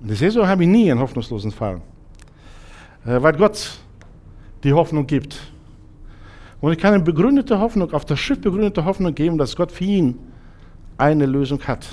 [0.00, 1.82] In der Saison habe ich nie einen hoffnungslosen Fall,
[3.04, 3.78] äh, weil Gott
[4.64, 5.38] die Hoffnung gibt.
[6.62, 9.84] Und ich kann eine begründete Hoffnung, auf das Schiff begründete Hoffnung geben, dass Gott für
[9.84, 10.18] ihn
[10.96, 11.86] eine Lösung hat.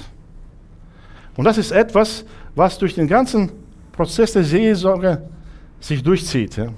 [1.36, 3.52] Und das ist etwas, was durch den ganzen
[3.92, 5.22] Prozess der Seelsorge
[5.80, 6.58] sich durchzieht.
[6.58, 6.70] Ja.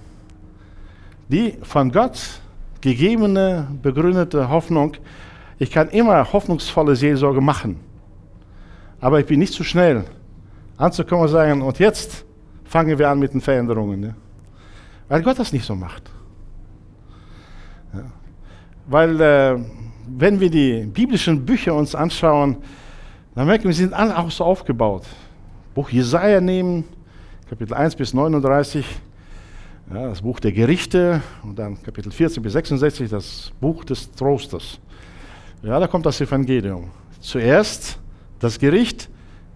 [1.30, 2.20] Die von Gott
[2.82, 4.98] gegebene, begründete Hoffnung,
[5.60, 7.80] ich kann immer hoffnungsvolle Seelsorge machen.
[9.00, 10.06] Aber ich bin nicht zu schnell
[10.78, 12.26] anzukommen und sagen, und jetzt
[12.66, 14.04] fangen wir an mit den Veränderungen.
[14.04, 14.14] Ja.
[15.10, 16.04] Weil Gott das nicht so macht.
[17.94, 18.04] Ja.
[18.88, 19.60] Weil äh,
[20.08, 22.58] wenn wir die biblischen Bücher uns anschauen,
[23.36, 25.04] dann merken wir, sie sind alle auch so aufgebaut.
[25.74, 26.84] Buch Jesaja nehmen,
[27.50, 28.86] Kapitel 1 bis 39,
[29.94, 34.80] ja, das Buch der Gerichte und dann Kapitel 14 bis 66, das Buch des Trostes.
[35.64, 36.90] Ja, da kommt das Evangelium.
[37.20, 38.00] Zuerst
[38.40, 39.10] das Gericht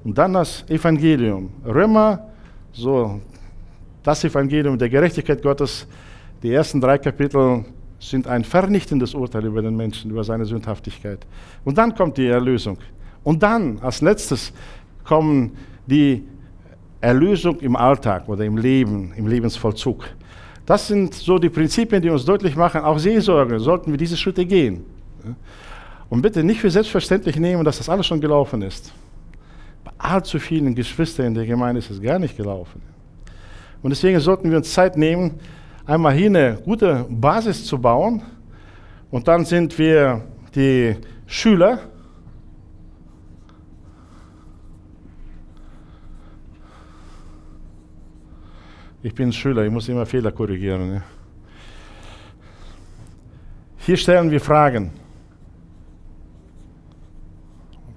[0.03, 1.49] und dann das Evangelium.
[1.65, 2.27] Römer,
[2.71, 3.19] so
[4.03, 5.87] das Evangelium der Gerechtigkeit Gottes,
[6.43, 7.65] die ersten drei Kapitel
[7.99, 11.25] sind ein vernichtendes Urteil über den Menschen, über seine Sündhaftigkeit.
[11.63, 12.77] Und dann kommt die Erlösung.
[13.25, 14.53] Und dann, als letztes,
[15.03, 15.57] kommen
[15.87, 16.23] die
[17.01, 20.05] Erlösung im Alltag oder im Leben, im Lebensvollzug.
[20.65, 24.45] Das sind so die Prinzipien, die uns deutlich machen, auch Seelsorge, sollten wir diese Schritte
[24.45, 24.85] gehen.
[26.07, 28.93] Und bitte nicht für selbstverständlich nehmen, dass das alles schon gelaufen ist.
[29.83, 32.79] Bei allzu vielen Geschwistern in der Gemeinde ist es gar nicht gelaufen.
[33.81, 35.39] Und deswegen sollten wir uns Zeit nehmen,
[35.85, 38.21] einmal hier eine gute Basis zu bauen.
[39.09, 40.21] Und dann sind wir
[40.55, 41.79] die Schüler,
[49.05, 50.95] Ich bin Schüler, ich muss immer Fehler korrigieren.
[50.95, 51.03] Ja.
[53.77, 54.89] Hier stellen wir Fragen.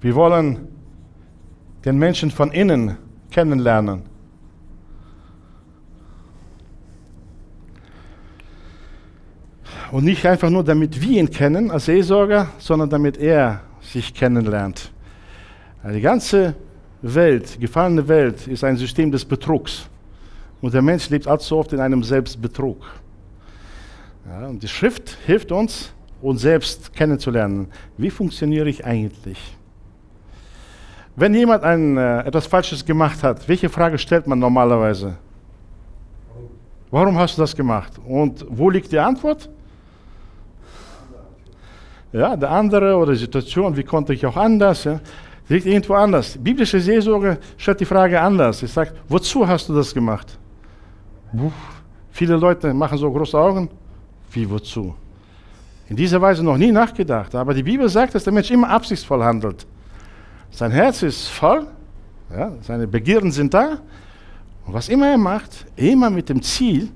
[0.01, 0.67] Wir wollen
[1.83, 2.95] den Menschen von innen
[3.31, 4.03] kennenlernen.
[9.91, 14.91] Und nicht einfach nur, damit wir ihn kennen als Seelsorger, sondern damit er sich kennenlernt.
[15.91, 16.53] Die ganze
[17.01, 19.89] Welt, gefallene Welt, ist ein System des Betrugs.
[20.61, 22.81] Und der Mensch lebt allzu oft in einem Selbstbetrug.
[24.27, 25.91] Ja, und die Schrift hilft uns,
[26.21, 27.67] uns selbst kennenzulernen.
[27.97, 29.39] Wie funktioniere ich eigentlich?
[31.15, 35.17] Wenn jemand ein, äh, etwas Falsches gemacht hat, welche Frage stellt man normalerweise?
[36.91, 37.93] Warum hast du das gemacht?
[38.05, 39.49] Und wo liegt die Antwort?
[42.11, 44.83] Ja, der andere oder die Situation, wie konnte ich auch anders?
[44.83, 44.99] Ja?
[45.47, 46.37] Liegt irgendwo anders.
[46.37, 48.63] Biblische Seelsorge stellt die Frage anders.
[48.63, 50.39] Ich sage, wozu hast du das gemacht?
[52.11, 53.69] Viele Leute machen so große Augen.
[54.31, 54.95] Wie wozu?
[55.87, 57.33] In dieser Weise noch nie nachgedacht.
[57.35, 59.65] Aber die Bibel sagt, dass der Mensch immer absichtsvoll handelt.
[60.51, 61.67] Sein Herz ist voll,
[62.31, 63.79] ja, seine Begierden sind da.
[64.65, 66.89] Und was immer er macht, immer mit dem Ziel,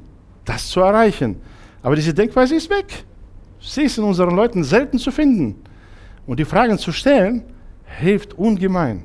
[0.46, 1.42] das zu erreichen.
[1.82, 3.04] Aber diese Denkweise ist weg.
[3.60, 5.56] Sie ist in unseren Leuten selten zu finden.
[6.28, 7.44] Und die Fragen zu stellen,
[8.00, 9.04] hilft ungemein.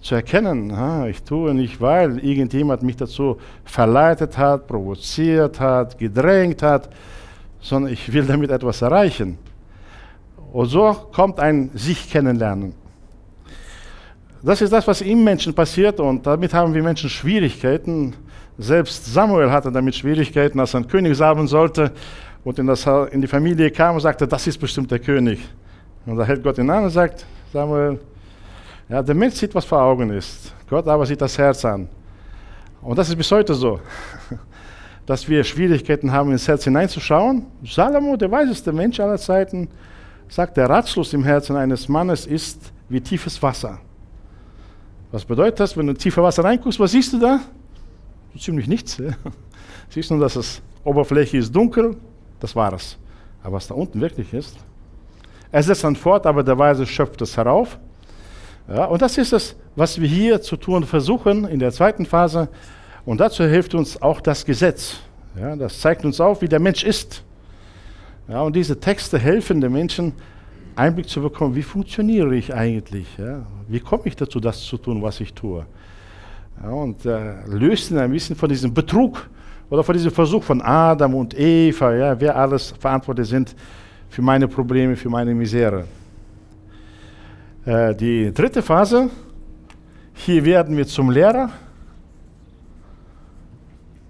[0.00, 6.62] Zu erkennen, ah, ich tue nicht, weil irgendjemand mich dazu verleitet hat, provoziert hat, gedrängt
[6.62, 6.88] hat,
[7.60, 9.36] sondern ich will damit etwas erreichen.
[10.52, 12.74] Und so kommt ein sich kennenlernen.
[14.42, 18.14] Das ist das, was im Menschen passiert und damit haben wir Menschen Schwierigkeiten.
[18.56, 21.92] Selbst Samuel hatte damit Schwierigkeiten, als er ein König salben sollte
[22.42, 25.40] und in, das, in die Familie kam und sagte, das ist bestimmt der König.
[26.06, 28.00] Und da hält Gott ihn an und sagt, Samuel,
[28.90, 30.52] ja, der Mensch sieht, was vor Augen ist.
[30.68, 31.88] Gott aber sieht das Herz an.
[32.82, 33.80] Und das ist bis heute so,
[35.06, 37.46] dass wir Schwierigkeiten haben, ins Herz hineinzuschauen.
[37.64, 39.68] Salomo, der weiseste Mensch aller Zeiten,
[40.28, 43.78] sagt, der Ratschluss im Herzen eines Mannes ist wie tiefes Wasser.
[45.12, 47.40] Was bedeutet das, wenn du in tiefe Wasser reinguckst, was siehst du da?
[48.38, 48.98] Ziemlich nichts.
[48.98, 49.10] Ja.
[49.88, 51.96] Siehst nur, dass es Oberfläche ist dunkel,
[52.38, 52.96] das war es.
[53.42, 54.56] Aber was da unten wirklich ist,
[55.50, 57.78] er setzt dann fort, aber der Weise schöpft es herauf.
[58.70, 62.48] Ja, und das ist es, was wir hier zu tun versuchen in der zweiten Phase.
[63.04, 65.00] Und dazu hilft uns auch das Gesetz.
[65.38, 67.24] Ja, das zeigt uns auf, wie der Mensch ist.
[68.28, 70.12] Ja, und diese Texte helfen den Menschen,
[70.76, 73.06] Einblick zu bekommen, wie funktioniere ich eigentlich?
[73.18, 73.44] Ja?
[73.66, 75.66] Wie komme ich dazu, das zu tun, was ich tue?
[76.62, 79.28] Ja, und äh, löst ihn ein bisschen von diesem Betrug
[79.68, 83.54] oder von diesem Versuch von Adam und Eva, ja, wer alles verantwortlich sind
[84.08, 85.84] für meine Probleme, für meine Misere.
[87.70, 89.08] Äh, die dritte Phase,
[90.14, 91.50] hier werden wir zum Lehrer.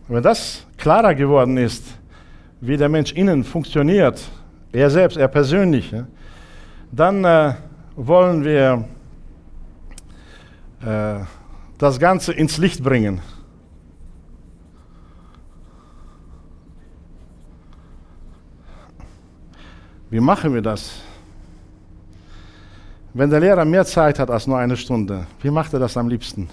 [0.08, 1.84] Wenn das klarer geworden ist,
[2.62, 4.18] wie der Mensch innen funktioniert,
[4.72, 5.94] er selbst, er persönlich,
[6.90, 7.52] dann äh,
[7.96, 8.88] wollen wir
[10.80, 11.22] äh,
[11.76, 13.20] das Ganze ins Licht bringen.
[20.08, 21.09] Wie machen wir das?
[23.12, 26.08] Wenn der Lehrer mehr Zeit hat als nur eine Stunde, wie macht er das am
[26.08, 26.48] liebsten?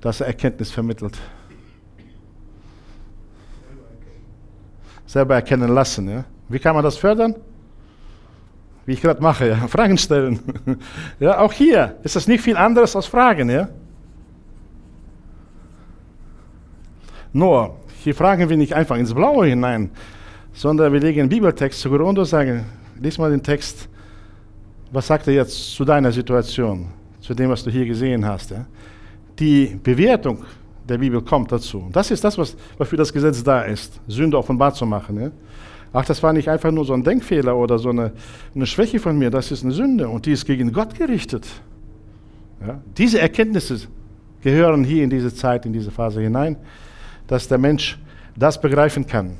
[0.00, 1.16] Dass er Erkenntnis vermittelt.
[5.06, 6.08] Selber erkennen lassen.
[6.08, 6.24] Ja?
[6.48, 7.34] Wie kann man das fördern?
[8.86, 9.56] Wie ich gerade mache, ja?
[9.68, 10.40] Fragen stellen.
[11.20, 13.50] ja, auch hier ist das nicht viel anderes als Fragen.
[13.50, 13.68] Ja?
[17.32, 19.90] Nur, hier fragen wir nicht einfach ins Blaue hinein,
[20.52, 22.64] sondern wir legen einen Bibeltext zugrunde und sagen,
[23.00, 23.88] lies mal den Text,
[24.90, 26.88] was sagt er jetzt zu deiner Situation,
[27.20, 28.50] zu dem, was du hier gesehen hast.
[28.50, 28.66] Ja?
[29.38, 30.44] Die Bewertung
[30.88, 31.88] der Bibel kommt dazu.
[31.92, 35.20] Das ist das, was, wofür das Gesetz da ist, Sünde offenbar zu machen.
[35.20, 35.30] Ja?
[35.92, 38.12] Ach, das war nicht einfach nur so ein Denkfehler oder so eine,
[38.54, 41.46] eine Schwäche von mir, das ist eine Sünde und die ist gegen Gott gerichtet.
[42.66, 42.80] Ja?
[42.96, 43.80] Diese Erkenntnisse
[44.42, 46.56] gehören hier in diese Zeit, in diese Phase hinein,
[47.26, 47.98] dass der Mensch
[48.36, 49.36] das begreifen kann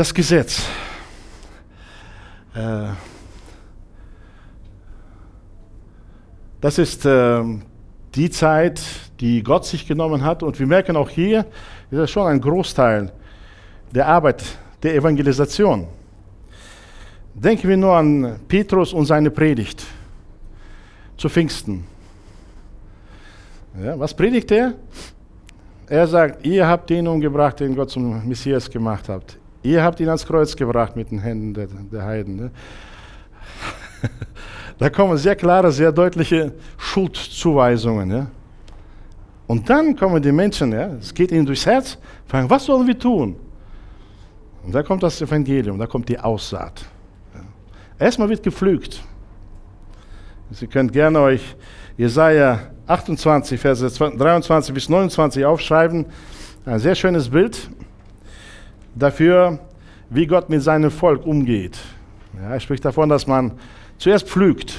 [0.00, 0.62] das Gesetz.
[2.54, 2.88] Äh,
[6.60, 7.42] das ist äh,
[8.14, 8.80] die Zeit,
[9.20, 10.42] die Gott sich genommen hat.
[10.42, 11.46] Und wir merken auch hier,
[11.90, 13.12] ist das schon ein Großteil
[13.94, 14.42] der Arbeit
[14.82, 15.86] der Evangelisation.
[17.34, 19.84] Denken wir nur an Petrus und seine Predigt
[21.16, 21.84] zu Pfingsten.
[23.82, 24.74] Ja, was predigt er?
[25.86, 29.39] Er sagt, ihr habt den umgebracht, den Gott zum Messias gemacht habt.
[29.62, 32.36] Ihr habt ihn ans Kreuz gebracht mit den Händen der, der Heiden.
[32.36, 32.50] Ne?
[34.78, 38.10] da kommen sehr klare, sehr deutliche Schuldzuweisungen.
[38.10, 38.26] Ja?
[39.46, 42.98] Und dann kommen die Menschen, ja, es geht ihnen durchs Herz, fragen, was sollen wir
[42.98, 43.36] tun?
[44.64, 46.84] Und da kommt das Evangelium, da kommt die Aussaat.
[47.34, 47.40] Ja.
[47.98, 49.02] Erstmal wird gepflügt.
[50.52, 51.56] Sie könnt gerne euch
[51.96, 56.06] Jesaja 28, Verse 23 bis 29 aufschreiben.
[56.64, 57.70] Ein sehr schönes Bild
[58.94, 59.58] dafür,
[60.08, 61.78] wie Gott mit seinem Volk umgeht.
[62.40, 63.52] Ja, er spricht davon, dass man
[63.98, 64.78] zuerst pflügt,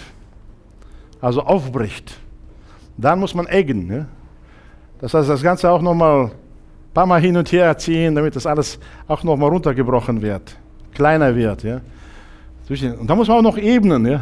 [1.21, 2.17] also aufbricht.
[2.97, 3.87] Dann muss man eggen.
[3.87, 4.07] Ne?
[4.99, 6.31] Das heißt, das Ganze auch nochmal ein
[6.93, 10.57] paar Mal hin und her ziehen, damit das alles auch nochmal runtergebrochen wird,
[10.93, 11.63] kleiner wird.
[11.63, 11.81] Ja.
[12.99, 14.05] Und da muss man auch noch ebnen.
[14.05, 14.21] Ja.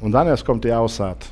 [0.00, 1.26] Und dann erst kommt die Aussaat.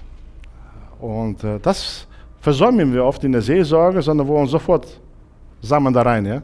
[1.01, 2.07] Und äh, das
[2.41, 4.87] versäumen wir oft in der Seelsorge, sondern wo uns sofort
[5.61, 6.27] Samen da rein.
[6.27, 6.43] Ja.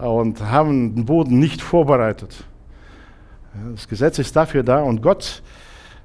[0.00, 2.44] Und haben den Boden nicht vorbereitet.
[3.72, 5.42] Das Gesetz ist dafür da und Gott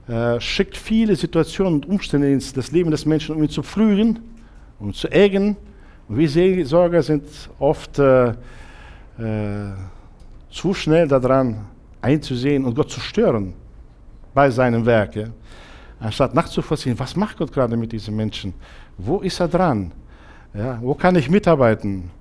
[0.07, 4.19] äh, schickt viele Situationen und Umstände ins Leben des Menschen, um ihn zu pflügen,
[4.79, 5.55] um ihn zu ärgern.
[6.07, 7.23] Und wir Seelsorger sind
[7.59, 8.33] oft äh, äh,
[10.49, 11.65] zu schnell daran
[12.01, 13.53] einzusehen und Gott zu stören
[14.33, 15.15] bei seinem Werk.
[15.15, 15.27] Ja?
[15.99, 18.53] Anstatt nachzuvollziehen, was macht Gott gerade mit diesen Menschen?
[18.97, 19.91] Wo ist er dran?
[20.53, 22.11] Ja, wo kann ich mitarbeiten?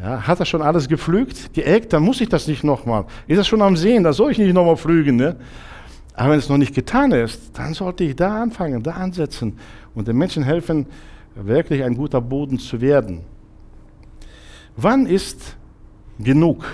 [0.00, 3.06] Ja, hat er schon alles gepflügt, geägt, dann muss ich das nicht nochmal.
[3.26, 5.16] Ist er schon am Sehen, da soll ich nicht nochmal pflügen.
[5.16, 5.36] Ne?
[6.14, 9.58] Aber wenn es noch nicht getan ist, dann sollte ich da anfangen, da ansetzen
[9.94, 10.86] und den Menschen helfen,
[11.34, 13.22] wirklich ein guter Boden zu werden.
[14.76, 15.56] Wann ist
[16.18, 16.64] genug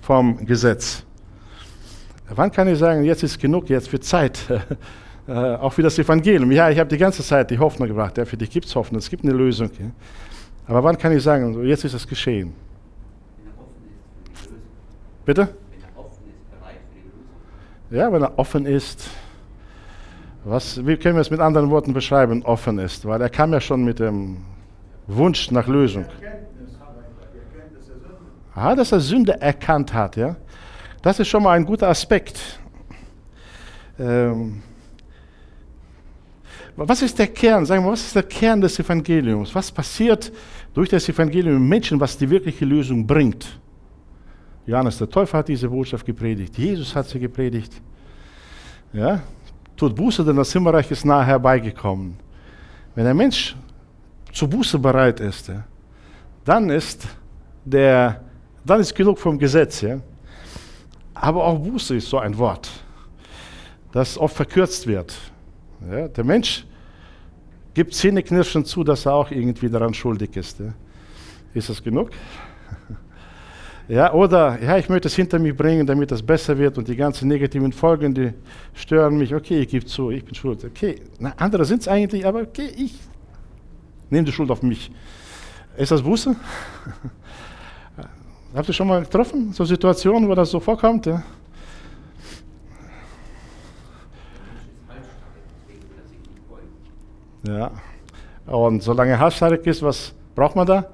[0.00, 1.04] vom Gesetz?
[2.28, 4.40] Wann kann ich sagen, jetzt ist genug, jetzt wird Zeit,
[5.28, 6.50] äh, auch für das Evangelium?
[6.50, 8.98] Ja, ich habe die ganze Zeit die Hoffnung gebracht, ja, für dich gibt es Hoffnung,
[8.98, 9.70] es gibt eine Lösung.
[9.78, 9.90] Ja.
[10.68, 12.52] Aber wann kann ich sagen, jetzt ist es geschehen?
[15.24, 15.48] Bitte?
[17.90, 19.08] Ja, wenn er offen ist.
[20.44, 23.04] Was, wie können wir es mit anderen Worten beschreiben, offen ist?
[23.04, 24.38] Weil er kam ja schon mit dem
[25.06, 26.04] Wunsch nach Lösung.
[28.54, 30.36] Aha, dass er Sünde erkannt hat, ja.
[31.02, 32.58] Das ist schon mal ein guter Aspekt.
[33.98, 34.62] Ähm,
[36.76, 37.64] was ist der Kern?
[37.64, 39.54] Sagen wir, was ist der Kern des Evangeliums?
[39.54, 40.30] Was passiert
[40.74, 43.58] durch das Evangelium mit Menschen, was die wirkliche Lösung bringt?
[44.66, 46.58] Johannes der Täufer hat diese Botschaft gepredigt.
[46.58, 47.72] Jesus hat sie gepredigt.
[48.92, 49.22] Ja?
[49.76, 52.16] Tut Buße, denn das Himmelreich ist nahe herbeigekommen.
[52.94, 53.54] Wenn ein Mensch
[54.32, 55.50] zur Buße bereit ist,
[56.44, 57.06] dann ist
[57.64, 58.20] der,
[58.64, 59.80] dann ist genug vom Gesetz.
[59.80, 60.00] Ja?
[61.14, 62.68] Aber auch Buße ist so ein Wort,
[63.92, 65.16] das oft verkürzt wird.
[65.90, 66.08] Ja?
[66.08, 66.64] Der Mensch
[67.74, 70.60] gibt Zähneknirschen zu, dass er auch irgendwie daran schuldig ist.
[70.60, 70.72] Ja?
[71.54, 72.10] Ist das genug?
[73.88, 76.96] Ja, oder, ja, ich möchte es hinter mich bringen, damit es besser wird und die
[76.96, 78.32] ganzen negativen Folgen, die
[78.74, 79.32] stören mich.
[79.32, 80.64] Okay, ich gebe zu, ich bin schuld.
[80.64, 82.94] Okay, na, andere sind es eigentlich, aber okay, ich
[84.10, 84.90] nehme die Schuld auf mich.
[85.76, 86.34] Ist das Buße?
[88.56, 91.06] Habt ihr schon mal getroffen, so Situationen, wo das so vorkommt?
[91.06, 91.22] Ja?
[97.46, 97.70] Ja.
[98.46, 100.86] Und solange halsstarrig ist, was braucht man da?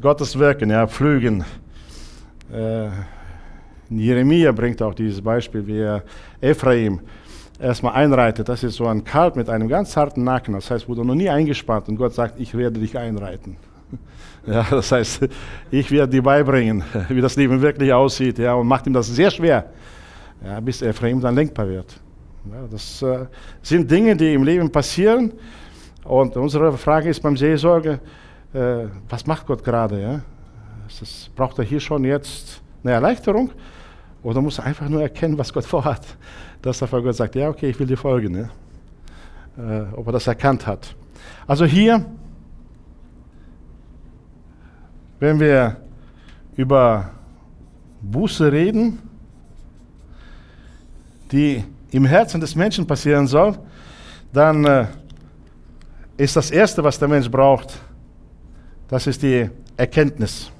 [0.00, 1.44] Gottes Wirken, ja, pflügen.
[2.52, 2.88] Äh,
[3.90, 6.02] Jeremia bringt auch dieses Beispiel, wie er
[6.40, 7.00] Ephraim
[7.58, 8.48] erstmal einreitet.
[8.48, 10.54] Das ist so ein Kalb mit einem ganz harten Nacken.
[10.54, 13.56] Das heißt, wurde noch nie eingespannt und Gott sagt, ich werde dich einreiten.
[14.46, 15.26] Ja, das heißt,
[15.70, 19.30] ich werde dir beibringen, wie das Leben wirklich aussieht, ja, und macht ihm das sehr
[19.30, 19.70] schwer,
[20.44, 21.98] ja, bis Ephraim dann lenkbar wird.
[22.70, 23.26] Das äh,
[23.62, 25.32] sind Dinge, die im Leben passieren.
[26.04, 28.00] Und unsere Frage ist beim Seelsorge,
[28.52, 30.22] äh, was macht Gott gerade?
[31.34, 33.50] Braucht er hier schon jetzt eine Erleichterung?
[34.22, 36.02] Oder muss er einfach nur erkennen, was Gott vorhat?
[36.60, 38.50] Dass er vor Gott sagt, ja, okay, ich will dir folgen.
[39.56, 40.94] Äh, ob er das erkannt hat.
[41.46, 42.04] Also hier,
[45.18, 45.78] wenn wir
[46.56, 47.10] über
[48.02, 48.98] Buße reden,
[51.32, 51.64] die
[51.94, 53.56] im Herzen des Menschen passieren soll,
[54.32, 54.86] dann äh,
[56.16, 57.78] ist das Erste, was der Mensch braucht,
[58.88, 60.50] das ist die Erkenntnis.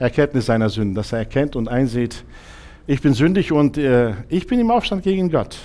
[0.00, 2.24] Erkenntnis seiner Sünden, dass er erkennt und einsieht,
[2.88, 5.56] ich bin sündig und äh, ich bin im Aufstand gegen Gott.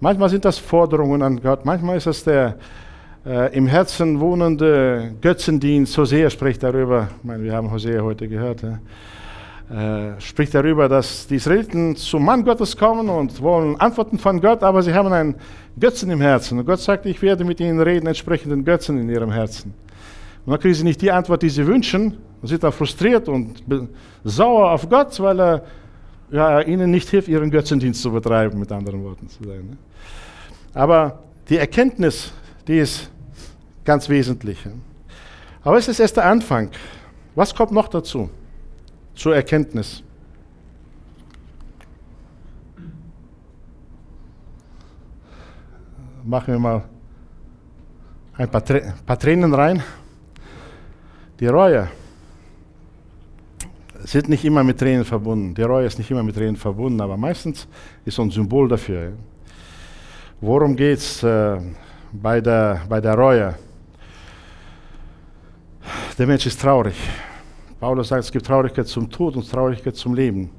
[0.00, 2.56] Manchmal sind das Forderungen an Gott, manchmal ist es der
[3.24, 5.96] äh, im Herzen wohnende Götzendienst.
[5.96, 8.62] Hosea spricht darüber, ich meine, wir haben Hosea heute gehört,
[9.70, 14.62] äh, spricht darüber, dass die Israeliten zum Mann Gottes kommen und wollen Antworten von Gott,
[14.62, 15.34] aber sie haben einen
[15.78, 16.58] Götzen im Herzen.
[16.58, 19.74] Und Gott sagt, ich werde mit ihnen reden, entsprechend den Götzen in ihrem Herzen.
[20.44, 23.64] Und dann kriegen sie nicht die Antwort, die sie wünschen, und sind dann frustriert und
[24.22, 25.62] sauer auf Gott, weil er
[26.30, 29.70] ja, ihnen nicht hilft, ihren Götzendienst zu betreiben, mit anderen Worten zu sagen.
[29.70, 29.76] Ne?
[30.74, 32.32] Aber die Erkenntnis,
[32.68, 33.10] die ist
[33.84, 34.58] ganz wesentlich.
[35.62, 36.70] Aber es ist erst der Anfang.
[37.34, 38.30] Was kommt noch dazu?
[39.16, 40.04] Zur Erkenntnis.
[46.22, 46.84] Machen wir mal
[48.36, 49.82] ein paar, paar Tränen rein.
[51.40, 51.88] Die Reue
[54.04, 55.54] sind nicht immer mit Tränen verbunden.
[55.54, 57.66] Die Reue ist nicht immer mit Tränen verbunden, aber meistens
[58.04, 59.12] ist so ein Symbol dafür.
[60.40, 61.22] Worum geht es?
[61.22, 61.58] Äh,
[62.12, 63.54] bei der, bei der Reue.
[66.18, 66.96] Der Mensch ist traurig.
[67.80, 70.50] Paulus sagt, es gibt Traurigkeit zum Tod und Traurigkeit zum Leben.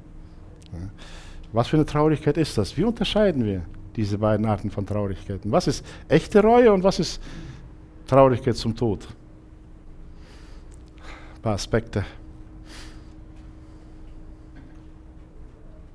[1.52, 2.76] Was für eine Traurigkeit ist das?
[2.76, 3.62] Wie unterscheiden wir
[3.96, 5.50] diese beiden Arten von Traurigkeiten?
[5.50, 7.20] Was ist echte Reue und was ist
[8.06, 9.08] Traurigkeit zum Tod?
[11.36, 12.04] Ein paar Aspekte.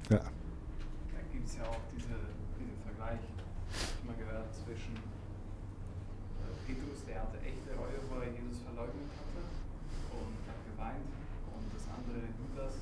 [0.10, 0.20] Ja.
[0.20, 0.24] Da
[1.32, 2.16] gibt es ja auch diese,
[2.60, 3.20] diesen Vergleich,
[4.06, 9.44] mal gehört, zwischen äh, Petrus, der hatte echte Reue, wo er Jesus verleugnet hatte
[10.12, 11.08] und hat geweint,
[11.56, 12.76] und das andere Judas,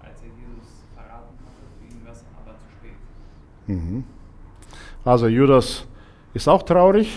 [0.00, 2.96] als er Jesus verraten hatte, für ihn war es aber zu spät.
[3.68, 4.04] Mhm.
[5.04, 5.86] Also Judas
[6.34, 7.16] ist auch traurig,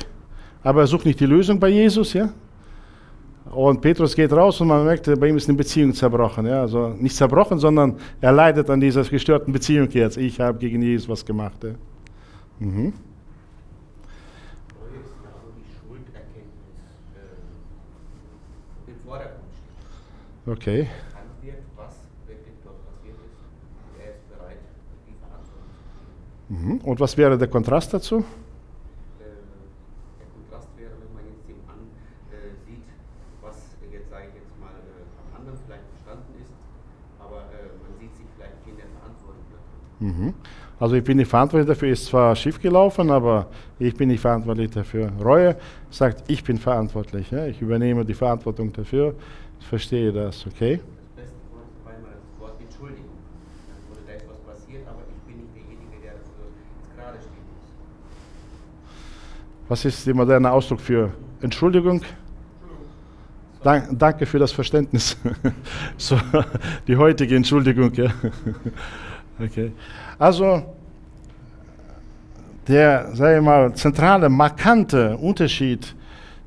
[0.63, 2.29] aber er sucht nicht die Lösung bei Jesus, ja?
[3.51, 6.45] Und Petrus geht raus und man merkt, bei ihm ist eine Beziehung zerbrochen.
[6.45, 6.61] Ja?
[6.61, 10.17] Also nicht zerbrochen, sondern er leidet an dieser gestörten Beziehung jetzt.
[10.17, 11.61] Ich habe gegen Jesus was gemacht.
[11.63, 11.71] Ja?
[12.59, 12.93] Mhm.
[20.45, 20.87] Okay.
[26.51, 26.81] Mhm.
[26.83, 28.25] Und was wäre der Kontrast dazu?
[40.01, 40.33] Mhm.
[40.79, 43.45] Also ich bin nicht verantwortlich dafür, ist zwar schief gelaufen, aber
[43.77, 45.11] ich bin nicht verantwortlich dafür.
[45.23, 45.55] Reue
[45.91, 47.29] sagt, ich bin verantwortlich.
[47.29, 47.45] Ja?
[47.45, 49.13] Ich übernehme die Verantwortung dafür.
[49.59, 50.79] Ich verstehe das, okay?
[51.15, 53.13] Das beste Wort war immer das Wort Entschuldigung.
[53.67, 56.49] Dann wurde da ist was passiert, aber ich bin nicht derjenige, der dafür
[56.97, 57.61] gerade stehen muss.
[59.71, 62.01] Was ist der moderne Ausdruck für Entschuldigung?
[63.63, 65.15] Dank, danke für das Verständnis.
[65.97, 66.19] so,
[66.87, 67.93] die heutige Entschuldigung.
[67.93, 68.11] Ja.
[69.39, 69.71] Okay.
[70.19, 70.61] Also
[72.67, 75.95] der, sage ich mal, zentrale, markante Unterschied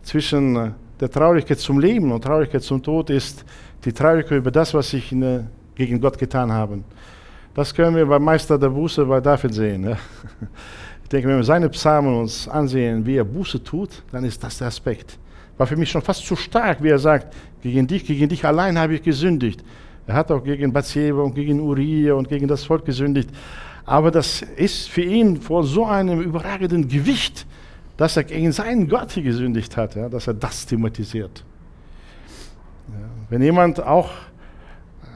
[0.03, 3.43] zwischen der Traurigkeit zum Leben und Traurigkeit zum Tod ist
[3.87, 6.85] die Traurigkeit über das, was ich in, gegen Gott getan habe.
[7.55, 9.89] Das können wir beim Meister der Buße bei David sehen.
[9.89, 9.97] Ja.
[11.05, 14.59] Ich denke, wenn wir seine Psalmen uns ansehen, wie er Buße tut, dann ist das
[14.59, 15.19] der Aspekt.
[15.57, 17.33] War für mich schon fast zu stark, wie er sagt,
[17.63, 19.63] gegen dich, gegen dich allein habe ich gesündigt.
[20.07, 23.31] Er hat auch gegen Bathsheba und gegen Uriah und gegen das Volk gesündigt.
[23.87, 27.47] Aber das ist für ihn vor so einem überragenden Gewicht,
[27.97, 31.45] dass er gegen seinen Gott gesündigt hat, ja, dass er das thematisiert.
[32.89, 34.11] Ja, wenn jemand auch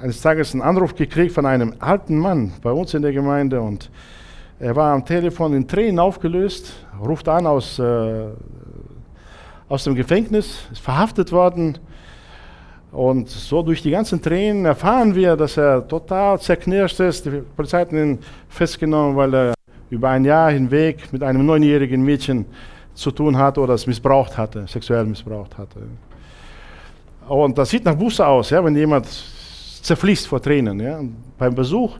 [0.02, 3.90] eines Tages einen Anruf gekriegt von einem alten Mann bei uns in der Gemeinde und
[4.60, 8.26] er war am Telefon in Tränen aufgelöst, ruft an aus, äh,
[9.68, 11.78] aus dem Gefängnis, ist verhaftet worden
[12.90, 17.26] und so durch die ganzen Tränen erfahren wir, dass er total zerknirscht ist.
[17.26, 19.54] Die Polizei hat ihn festgenommen, weil er
[19.90, 22.46] über ein Jahr hinweg mit einem neunjährigen Mädchen
[22.94, 25.80] zu tun hatte oder es missbraucht hatte, sexuell missbraucht hatte.
[27.28, 29.06] Und das sieht nach Buße aus, ja, wenn jemand
[29.82, 30.80] zerfließt vor Tränen.
[30.80, 31.00] Ja.
[31.38, 31.98] Beim Besuch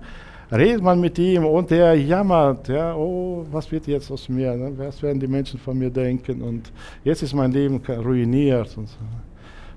[0.50, 4.72] redet man mit ihm und er jammert, ja, oh, was wird jetzt aus mir, ne?
[4.76, 6.72] was werden die Menschen von mir denken und
[7.04, 8.96] jetzt ist mein Leben ruiniert und so.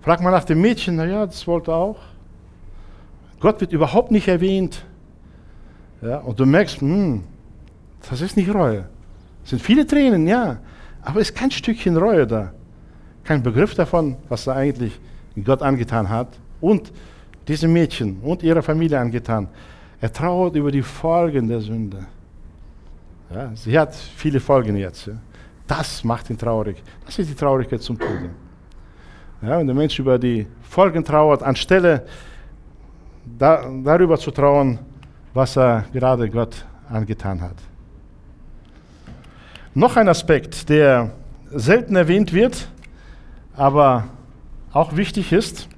[0.01, 1.97] Fragt man nach dem Mädchen, naja, das wollte auch.
[3.39, 4.83] Gott wird überhaupt nicht erwähnt.
[6.01, 7.23] Ja, und du merkst, hm,
[8.09, 8.87] das ist nicht Reue.
[9.43, 10.57] Es sind viele Tränen, ja,
[11.01, 12.51] aber es ist kein Stückchen Reue da.
[13.23, 14.99] Kein Begriff davon, was er eigentlich
[15.43, 16.91] Gott angetan hat und
[17.47, 19.47] diesem Mädchen und ihrer Familie angetan.
[20.01, 22.07] Er trauert über die Folgen der Sünde.
[23.33, 25.05] Ja, sie hat viele Folgen jetzt.
[25.05, 25.13] Ja.
[25.67, 26.81] Das macht ihn traurig.
[27.05, 28.31] Das ist die Traurigkeit zum Tode.
[29.43, 32.03] Ja, wenn der Mensch über die Folgen trauert, anstelle
[33.37, 34.79] da, darüber zu trauern,
[35.33, 37.55] was er gerade Gott angetan hat.
[39.75, 41.11] Noch ein Aspekt, der
[41.51, 42.67] selten erwähnt wird,
[43.55, 44.05] aber
[44.73, 45.69] auch wichtig ist,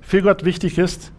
[0.00, 1.11] für Gott wichtig ist,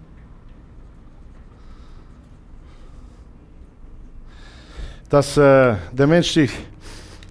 [5.13, 6.51] dass äh, der Mensch sich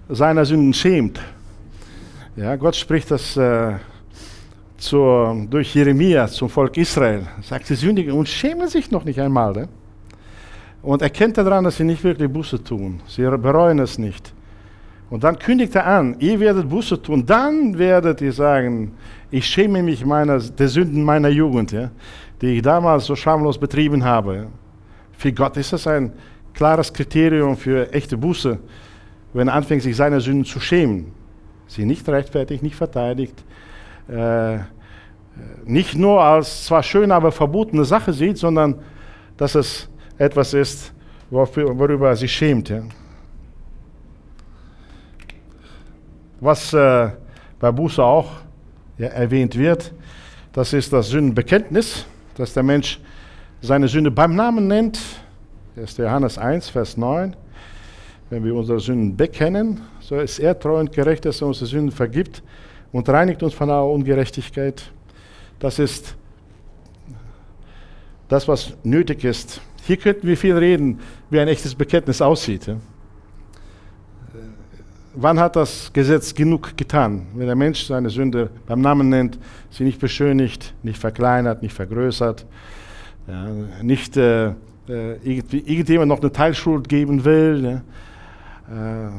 [0.09, 1.19] seiner Sünden schämt.
[2.37, 3.73] Ja, Gott spricht das äh,
[4.77, 7.27] zur, durch Jeremia zum Volk Israel.
[7.41, 9.53] Sagt, sie sündigen und schämen sich noch nicht einmal.
[9.53, 9.69] Ne?
[10.81, 13.01] Und erkennt daran, dass sie nicht wirklich Buße tun.
[13.09, 14.33] Sie bereuen es nicht.
[15.11, 18.93] Und dann kündigt er an, ihr werdet Buße tun, dann werdet ihr sagen,
[19.29, 21.91] ich schäme mich meiner, der Sünden meiner Jugend, ja,
[22.41, 24.47] die ich damals so schamlos betrieben habe.
[25.19, 26.13] Für Gott ist das ein
[26.55, 28.59] klares Kriterium für echte Buße,
[29.33, 31.13] wenn er anfängt, sich seiner Sünden zu schämen
[31.73, 33.43] sie nicht rechtfertigt, nicht verteidigt,
[34.09, 34.59] äh,
[35.65, 38.81] nicht nur als zwar schöne, aber verbotene Sache sieht, sondern
[39.37, 39.89] dass es
[40.19, 40.93] etwas ist,
[41.31, 42.73] worüber er sich schämt.
[46.41, 47.11] Was äh,
[47.59, 48.31] bei Buße auch
[48.99, 49.93] erwähnt wird,
[50.53, 53.01] das ist das Sündenbekenntnis, dass der Mensch
[53.63, 55.01] seine Sünde beim Namen nennt.
[55.75, 57.35] Das ist Johannes 1, Vers 9.
[58.29, 61.91] Wenn wir unsere Sünden bekennen, so ist er treu und gerecht, dass er unsere Sünden
[61.91, 62.43] vergibt
[62.93, 64.93] und reinigt uns von aller Ungerechtigkeit.
[65.59, 66.15] Das ist
[68.29, 69.63] das, was nötig ist.
[69.85, 71.01] Hier könnten wir viel reden,
[71.31, 72.71] wie ein echtes Bekenntnis aussieht.
[75.15, 77.29] Wann hat das Gesetz genug getan?
[77.35, 79.39] Wenn der Mensch seine Sünde beim Namen nennt,
[79.71, 82.45] sie nicht beschönigt, nicht verkleinert, nicht vergrößert,
[83.83, 84.53] nicht äh,
[84.89, 87.83] äh irgendjemand noch eine Teilschuld geben will.
[88.69, 89.07] Ja.
[89.07, 89.11] Äh,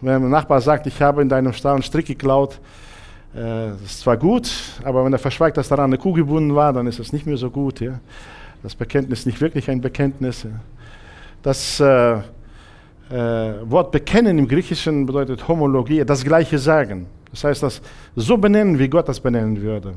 [0.00, 2.60] wenn ein Nachbar sagt, ich habe in deinem Stall einen Strick geklaut,
[3.34, 4.50] äh, das ist zwar gut,
[4.82, 7.36] aber wenn er verschweigt, dass daran eine Kuh gebunden war, dann ist es nicht mehr
[7.36, 7.80] so gut.
[7.80, 8.00] Ja.
[8.62, 10.42] Das Bekenntnis ist nicht wirklich ein Bekenntnis.
[10.42, 10.50] Ja.
[11.42, 12.18] Das äh,
[13.10, 17.06] äh, Wort bekennen im Griechischen bedeutet Homologie, das gleiche sagen.
[17.30, 17.80] Das heißt, das
[18.16, 19.94] so benennen, wie Gott das benennen würde.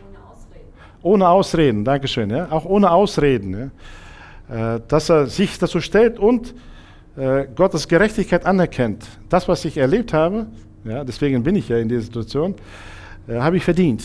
[0.00, 0.70] Ohne Ausreden.
[1.04, 2.30] Ohne Ausreden, Dankeschön.
[2.30, 2.50] Ja?
[2.50, 3.70] Auch ohne Ausreden.
[4.48, 4.74] Ja?
[4.76, 6.54] Äh, dass er sich dazu stellt und
[7.16, 9.06] äh, Gottes Gerechtigkeit anerkennt.
[9.28, 10.46] Das, was ich erlebt habe,
[10.82, 12.54] ja, deswegen bin ich ja in dieser Situation,
[13.28, 14.02] äh, habe ich verdient.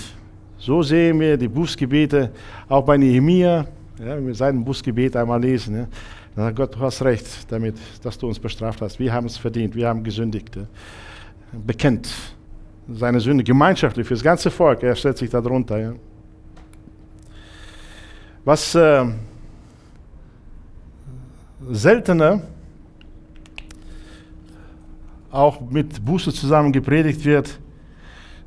[0.57, 2.31] So sehen wir die Bußgebete
[2.67, 3.65] auch bei Nehemiah.
[3.97, 5.75] Ja, wir seinen Bußgebet einmal lesen.
[5.77, 5.87] Ja.
[6.35, 8.99] Dann sagt Gott, du hast recht damit, dass du uns bestraft hast.
[8.99, 10.57] Wir haben es verdient, wir haben gesündigt.
[11.65, 12.09] Bekennt
[12.91, 14.83] seine Sünde gemeinschaftlich für das ganze Volk.
[14.83, 15.79] Er stellt sich darunter.
[15.79, 15.93] Ja.
[18.49, 19.05] Was äh,
[21.69, 22.41] seltener
[25.29, 27.59] auch mit Buße zusammen gepredigt wird,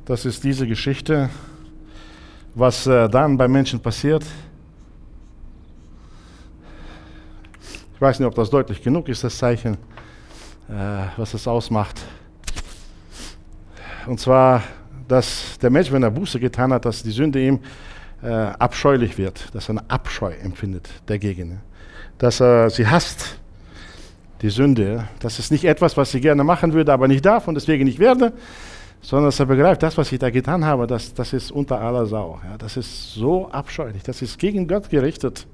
[0.03, 1.29] das ist diese Geschichte,
[2.53, 4.25] was äh, dann bei Menschen passiert.
[7.97, 9.75] weiß nicht, ob das deutlich genug ist, das Zeichen,
[10.67, 12.01] äh, was es ausmacht.
[14.05, 14.63] Und zwar,
[15.07, 17.61] dass der Mensch, wenn er Buße getan hat, dass die Sünde ihm
[18.23, 21.61] äh, abscheulich wird, dass er eine Abscheu empfindet dagegen.
[22.17, 23.37] Dass er sie hasst,
[24.41, 25.07] die Sünde.
[25.19, 27.99] Das ist nicht etwas, was ich gerne machen würde, aber nicht darf und deswegen nicht
[27.99, 28.33] werde,
[29.01, 32.05] sondern dass er begreift, das, was ich da getan habe, das, das ist unter aller
[32.05, 32.39] Sau.
[32.49, 35.47] Ja, das ist so abscheulich, das ist gegen Gott gerichtet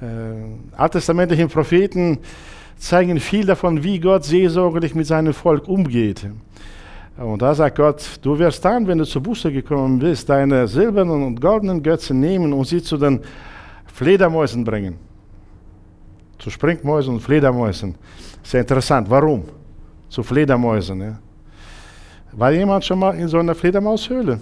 [0.00, 2.18] äh, alttestamentlichen Propheten
[2.76, 6.26] zeigen viel davon, wie Gott seelsorgerlich mit seinem Volk umgeht.
[7.18, 11.24] Und da sagt Gott, du wirst dann, wenn du zur Buße gekommen bist, deine silbernen
[11.24, 13.20] und goldenen Götzen nehmen und sie zu den
[13.86, 14.96] Fledermäusen bringen.
[16.38, 17.96] Zu Springmäusen und Fledermäusen.
[18.44, 19.10] Sehr interessant.
[19.10, 19.42] Warum?
[20.08, 21.00] Zu Fledermäusen.
[21.00, 21.18] Ja.
[22.32, 24.38] War jemand schon mal in so einer Fledermaushöhle?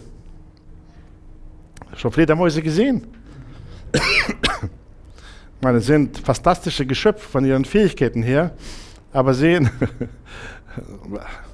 [1.94, 3.06] Schon Fledermäuse gesehen?
[5.62, 8.54] meine, sind fantastische Geschöpfe von ihren Fähigkeiten her,
[9.12, 9.70] aber sehen,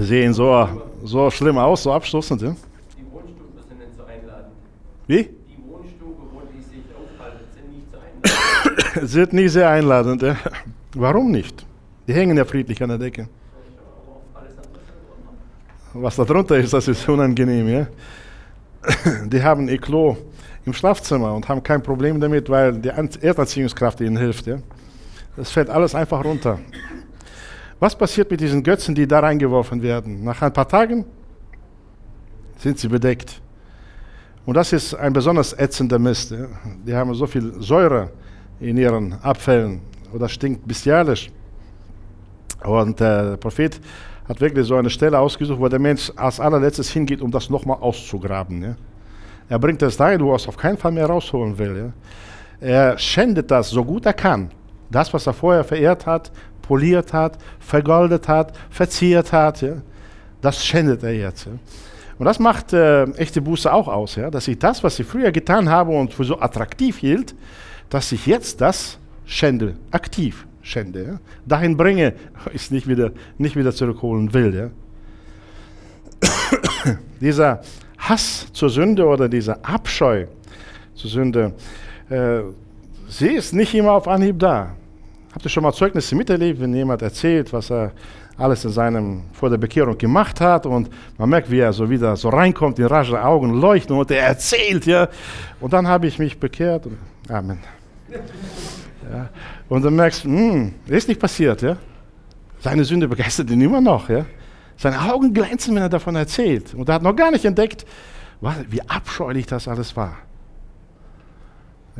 [0.00, 0.68] sehen so,
[1.04, 2.42] so schlimm aus, so abstoßend.
[2.42, 2.56] Ja?
[2.98, 4.52] Die Wohnstube sind nicht so einladend.
[5.06, 5.22] Wie?
[5.22, 7.98] Die Wohnstube, wo die sich aufhalten, sind nicht so
[8.98, 9.10] einladend.
[9.10, 10.22] sind nie sehr einladend.
[10.22, 10.36] Ja?
[10.94, 11.66] Warum nicht?
[12.06, 13.28] Die hängen ja friedlich an der Decke.
[15.92, 17.68] Was da drunter ist, das ist unangenehm.
[17.68, 17.86] Ja?
[19.26, 20.16] Die haben ihr Klo
[20.64, 24.46] im Schlafzimmer und haben kein Problem damit, weil die Erdanziehungskraft ihnen hilft.
[24.46, 24.58] Ja?
[25.36, 26.60] Das fällt alles einfach runter.
[27.80, 30.22] Was passiert mit diesen Götzen, die da reingeworfen werden?
[30.22, 31.06] Nach ein paar Tagen
[32.58, 33.40] sind sie bedeckt.
[34.44, 36.34] Und das ist ein besonders ätzender Mist.
[36.86, 38.10] Die haben so viel Säure
[38.60, 39.80] in ihren Abfällen
[40.12, 41.30] oder stinkt bestialisch.
[42.62, 43.80] Und der Prophet
[44.28, 47.78] hat wirklich so eine Stelle ausgesucht, wo der Mensch als allerletztes hingeht, um das nochmal
[47.80, 48.76] auszugraben.
[49.48, 51.94] Er bringt es dahin, wo er es auf keinen Fall mehr rausholen will.
[52.60, 54.50] Er schändet das so gut er kann.
[54.90, 56.30] Das, was er vorher verehrt hat,
[56.70, 59.72] poliert hat, vergoldet hat, verziert hat, ja?
[60.40, 61.46] das schändet er jetzt.
[61.46, 61.52] Ja?
[62.16, 64.30] Und das macht äh, echte Buße auch aus, ja?
[64.30, 67.34] dass ich das, was ich früher getan habe und für so attraktiv hielt,
[67.88, 71.02] dass ich jetzt das schände, aktiv schände.
[71.02, 71.20] Ja?
[71.44, 72.14] Dahin bringe,
[72.52, 74.70] ich nicht wieder, nicht wieder zurückholen will.
[76.22, 76.28] Ja?
[77.20, 77.62] Dieser
[77.98, 80.26] Hass zur Sünde oder dieser Abscheu
[80.94, 81.52] zur Sünde,
[82.08, 82.42] äh,
[83.08, 84.76] sie ist nicht immer auf Anhieb da.
[85.32, 87.92] Habt ihr schon mal Zeugnisse miterlebt, wenn jemand erzählt, was er
[88.36, 92.16] alles in seinem, vor der Bekehrung gemacht hat und man merkt, wie er so wieder
[92.16, 95.08] so reinkommt, die raschen Augen leuchten und er erzählt, ja.
[95.60, 96.86] Und dann habe ich mich bekehrt.
[96.86, 97.58] Und, Amen.
[98.10, 99.28] Ja.
[99.68, 101.76] Und dann merkst du, hm, ist nicht passiert, ja.
[102.60, 104.24] Seine Sünde begeistert ihn immer noch, ja.
[104.76, 106.74] Seine Augen glänzen, wenn er davon erzählt.
[106.74, 107.84] Und er hat noch gar nicht entdeckt,
[108.68, 110.16] wie abscheulich das alles war.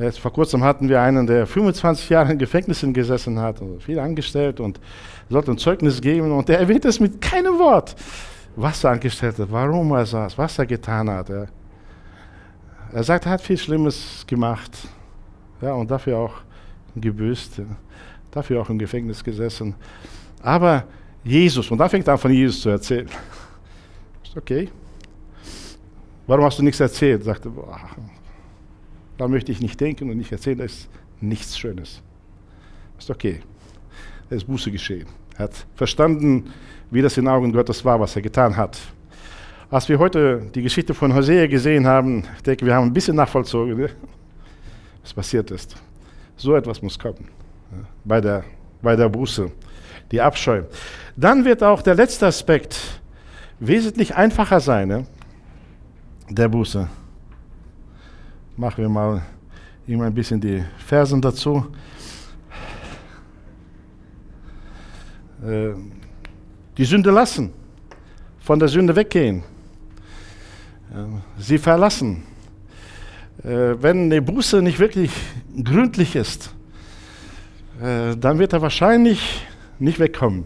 [0.00, 3.98] Jetzt vor kurzem hatten wir einen, der 25 Jahre in Gefängnissen gesessen hat, also viel
[3.98, 4.80] angestellt und
[5.28, 7.94] sollte ein Zeugnis geben und der erwähnt es mit keinem Wort,
[8.56, 11.28] was er angestellt hat, warum er saß, was er getan hat.
[11.28, 11.46] Ja.
[12.92, 14.72] Er sagt, er hat viel Schlimmes gemacht
[15.60, 16.34] ja, und dafür auch
[16.96, 17.60] gebüßt,
[18.30, 19.74] dafür auch im Gefängnis gesessen.
[20.42, 20.84] Aber
[21.22, 23.08] Jesus, und da fängt er an von Jesus zu erzählen.
[24.24, 24.70] Ist okay.
[26.26, 27.22] Warum hast du nichts erzählt?
[27.22, 27.78] Sagte, boah,
[29.20, 30.88] da möchte ich nicht denken und nicht erzählen, da ist
[31.20, 32.00] nichts Schönes.
[32.98, 33.40] Ist okay.
[34.30, 35.06] Da ist Buße geschehen.
[35.36, 36.50] Er hat verstanden,
[36.90, 38.78] wie das in Augen Gottes war, was er getan hat.
[39.70, 43.14] Als wir heute die Geschichte von Hosea gesehen haben, ich denke, wir haben ein bisschen
[43.14, 43.90] nachvollzogen, ne?
[45.02, 45.76] was passiert ist.
[46.38, 47.28] So etwas muss kommen
[48.02, 48.42] bei, der,
[48.80, 49.50] bei der Buße,
[50.10, 50.62] die Abscheu.
[51.14, 53.02] Dann wird auch der letzte Aspekt
[53.58, 55.06] wesentlich einfacher sein, ne?
[56.30, 56.88] der Buße
[58.56, 59.22] machen wir mal
[59.86, 61.66] immer ein bisschen die Versen dazu.
[65.42, 65.70] Äh,
[66.76, 67.52] die Sünde lassen,
[68.40, 69.42] von der Sünde weggehen,
[71.38, 72.22] sie verlassen.
[73.42, 75.10] Äh, wenn eine Buße nicht wirklich
[75.64, 76.54] gründlich ist,
[77.82, 79.46] äh, dann wird er wahrscheinlich
[79.78, 80.44] nicht wegkommen.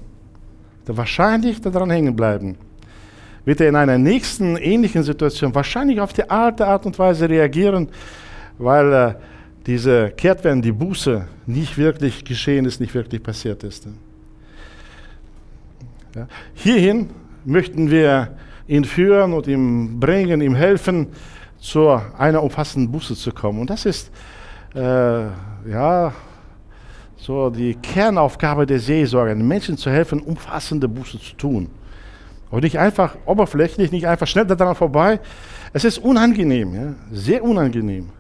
[0.87, 2.57] Er wahrscheinlich daran hängen bleiben
[3.45, 7.89] wird er in einer nächsten ähnlichen Situation wahrscheinlich auf die alte Art und Weise reagieren,
[8.59, 9.15] weil äh,
[9.67, 13.87] diese Kehrtwende, die Buße nicht wirklich geschehen ist, nicht wirklich passiert ist.
[16.15, 16.29] Ja.
[16.55, 17.11] Hierhin
[17.45, 18.37] möchten wir
[18.67, 21.09] ihn führen und ihm bringen, ihm helfen,
[21.59, 21.89] zu
[22.19, 23.61] einer umfassenden Buße zu kommen.
[23.61, 24.11] Und das ist
[24.75, 26.13] äh, ja
[27.17, 31.71] so die Kernaufgabe der Seelsorge, Menschen zu helfen, umfassende Buße zu tun.
[32.51, 35.21] Und nicht einfach oberflächlich, nicht einfach schnell daran vorbei.
[35.73, 36.95] Es ist unangenehm, ja?
[37.11, 38.11] sehr unangenehm,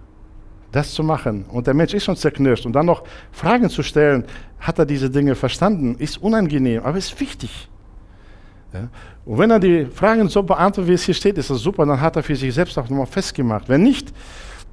[0.72, 1.44] das zu machen.
[1.44, 2.66] Und der Mensch ist schon zerknirscht.
[2.66, 4.24] Und dann noch Fragen zu stellen,
[4.58, 7.68] hat er diese Dinge verstanden, ist unangenehm, aber ist wichtig.
[8.72, 8.88] Ja?
[9.24, 12.00] Und wenn er die Fragen so beantwortet, wie es hier steht, ist das super, dann
[12.00, 13.68] hat er für sich selbst auch nochmal festgemacht.
[13.68, 14.12] Wenn nicht,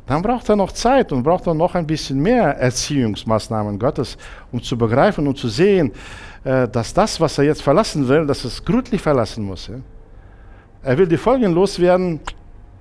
[0.08, 4.18] dann braucht er noch Zeit und braucht er noch ein bisschen mehr Erziehungsmaßnahmen Gottes,
[4.52, 5.92] um zu begreifen und zu sehen,
[6.44, 9.70] dass das, was er jetzt verlassen will, dass es gründlich verlassen muss.
[10.84, 12.20] Er will die Folgen loswerden,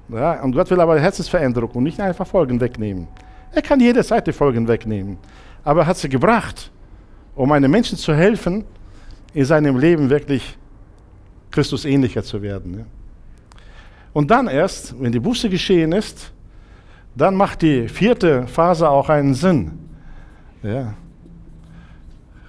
[0.09, 3.07] ja, und Gott will aber Herzensveränderung und nicht einfach Folgen wegnehmen.
[3.53, 5.19] Er kann jederzeit die Folgen wegnehmen,
[5.63, 6.71] aber er hat sie gebracht,
[7.35, 8.65] um einem Menschen zu helfen,
[9.35, 10.57] in seinem Leben wirklich
[11.51, 12.79] Christus ähnlicher zu werden.
[12.79, 12.85] Ja?
[14.13, 16.33] Und dann erst, wenn die Buße geschehen ist,
[17.15, 19.79] dann macht die vierte Phase auch einen Sinn.
[20.63, 20.95] Ja.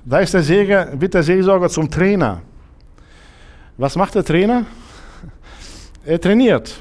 [0.04, 2.42] Da ist der Seger, wird der Seelsorger zum Trainer.
[3.78, 4.66] Was macht der Trainer?
[6.04, 6.74] Er trainiert.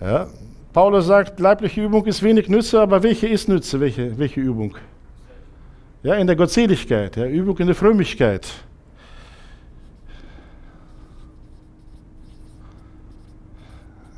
[0.00, 0.28] Ja.
[0.72, 3.80] Paulus sagt, leibliche Übung ist wenig Nütze, aber welche ist Nütze?
[3.80, 4.76] Welche, welche Übung?
[6.04, 8.46] Ja, in der Gottseligkeit, ja, Übung in der Frömmigkeit.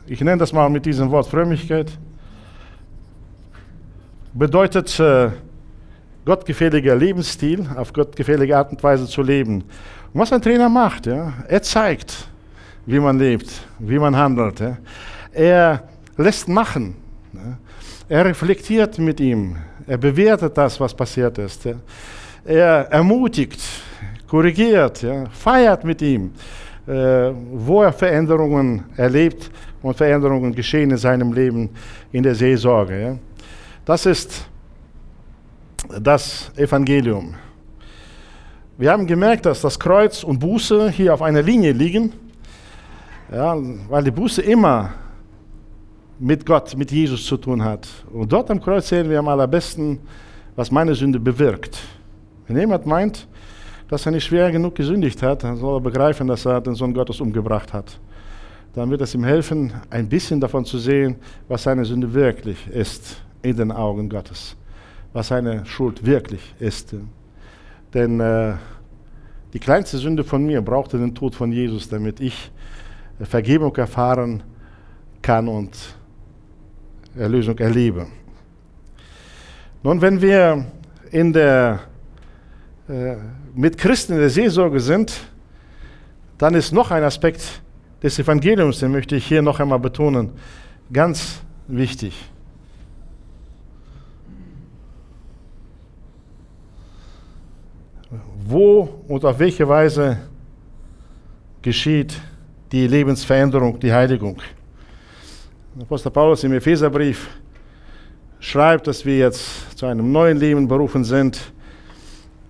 [0.07, 1.93] Ich nenne das mal mit diesem Wort Frömmigkeit.
[4.35, 5.31] Bedeutet, äh,
[6.29, 9.65] gottgefälliger Lebensstil, auf gottgefällige Art und Weise zu leben.
[10.13, 12.29] Und was ein Trainer macht, ja, er zeigt,
[12.85, 13.49] wie man lebt,
[13.79, 14.61] wie man handelt.
[14.61, 14.77] Ja.
[15.33, 15.83] Er
[16.19, 16.97] lässt machen.
[17.33, 17.57] Ja.
[18.11, 19.57] Er reflektiert mit ihm.
[19.87, 21.65] Er bewertet das, was passiert ist.
[21.65, 21.77] Ja.
[22.45, 23.63] Er ermutigt,
[24.29, 26.33] korrigiert, ja, feiert mit ihm,
[26.87, 29.51] äh, wo er Veränderungen erlebt
[29.81, 31.71] und Veränderungen geschehen in seinem Leben
[32.13, 33.01] in der Seelsorge.
[33.01, 33.17] Ja.
[33.87, 34.47] Das ist
[36.01, 37.35] das Evangelium.
[38.77, 42.13] Wir haben gemerkt, dass das Kreuz und Buße hier auf einer Linie liegen,
[43.33, 43.57] ja,
[43.89, 44.93] weil die Buße immer
[46.19, 47.89] mit Gott, mit Jesus zu tun hat.
[48.13, 49.99] Und dort am Kreuz sehen wir am allerbesten,
[50.57, 51.79] was meine Sünde bewirkt.
[52.47, 53.27] Wenn jemand meint,
[53.89, 56.93] dass er nicht schwer genug gesündigt hat, dann soll er begreifen, dass er den Sohn
[56.93, 57.99] Gottes umgebracht hat.
[58.75, 61.17] Dann wird es ihm helfen, ein bisschen davon zu sehen,
[61.49, 64.57] was seine Sünde wirklich ist in den Augen Gottes
[65.19, 66.95] was seine Schuld wirklich ist.
[67.93, 68.55] Denn äh,
[69.53, 72.53] die kleinste Sünde von mir brauchte den Tod von Jesus, damit ich
[73.19, 74.45] äh, Vergebung erfahren
[75.21, 75.77] kann und
[77.17, 78.07] Erlösung erlebe.
[79.83, 80.65] Nun, wenn wir
[81.11, 81.81] in der,
[82.89, 83.17] äh,
[83.57, 85.13] mit Christen in der Seelsorge sind,
[86.39, 87.61] dann ist noch ein Aspekt
[88.01, 90.31] des Evangeliums, den möchte ich hier noch einmal betonen,
[90.93, 92.15] ganz wichtig.
[98.51, 100.19] Wo und auf welche Weise
[101.61, 102.21] geschieht
[102.73, 104.39] die Lebensveränderung, die Heiligung.
[105.81, 107.29] Apostel Paulus im Epheserbrief
[108.41, 111.53] schreibt, dass wir jetzt zu einem neuen Leben berufen sind.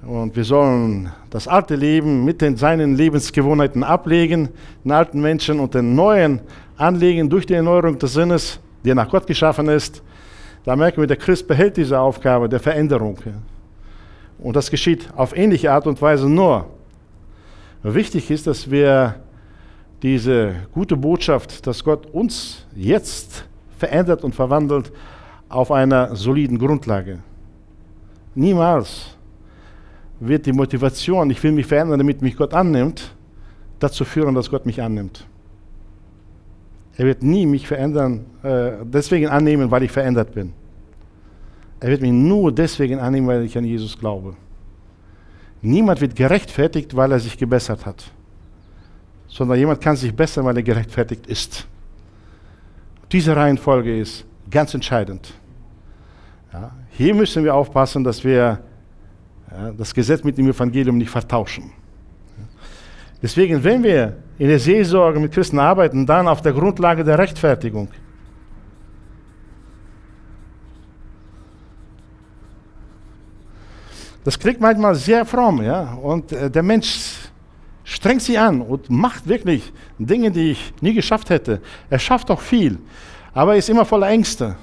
[0.06, 4.48] Und wir sollen das alte Leben mit den, seinen Lebensgewohnheiten ablegen,
[4.84, 6.40] den alten Menschen und den neuen
[6.76, 10.02] anlegen durch die Erneuerung des Sinnes, der nach Gott geschaffen ist.
[10.64, 13.18] Da merken wir, der Christ behält diese Aufgabe der Veränderung.
[14.38, 16.66] Und das geschieht auf ähnliche Art und Weise nur.
[17.82, 19.16] Wichtig ist, dass wir
[20.02, 23.44] diese gute Botschaft, dass Gott uns jetzt
[23.78, 24.92] verändert und verwandelt,
[25.48, 27.20] auf einer soliden Grundlage.
[28.34, 29.16] Niemals
[30.20, 33.14] wird die Motivation, ich will mich verändern, damit mich Gott annimmt,
[33.78, 35.26] dazu führen, dass Gott mich annimmt.
[36.96, 40.52] Er wird nie mich verändern, äh, deswegen annehmen, weil ich verändert bin.
[41.80, 44.34] Er wird mich nur deswegen annehmen, weil ich an Jesus glaube.
[45.62, 48.04] Niemand wird gerechtfertigt, weil er sich gebessert hat,
[49.26, 51.66] sondern jemand kann sich bessern, weil er gerechtfertigt ist.
[53.10, 55.32] Diese Reihenfolge ist ganz entscheidend.
[56.52, 58.60] Ja, hier müssen wir aufpassen, dass wir
[59.50, 61.72] ja, das Gesetz mit dem Evangelium nicht vertauschen.
[63.20, 67.88] Deswegen, wenn wir in der Seelsorge mit Christen arbeiten, dann auf der Grundlage der Rechtfertigung.
[74.28, 77.30] Das klingt manchmal sehr fromm, ja, und äh, der Mensch
[77.82, 81.62] strengt sich an und macht wirklich Dinge, die ich nie geschafft hätte.
[81.88, 82.76] Er schafft auch viel,
[83.32, 84.54] aber er ist immer voller Ängste,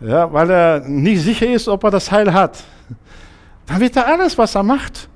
[0.00, 2.64] ja, weil er nicht sicher ist, ob er das Heil hat.
[3.66, 5.06] Dann wird er alles, was er macht,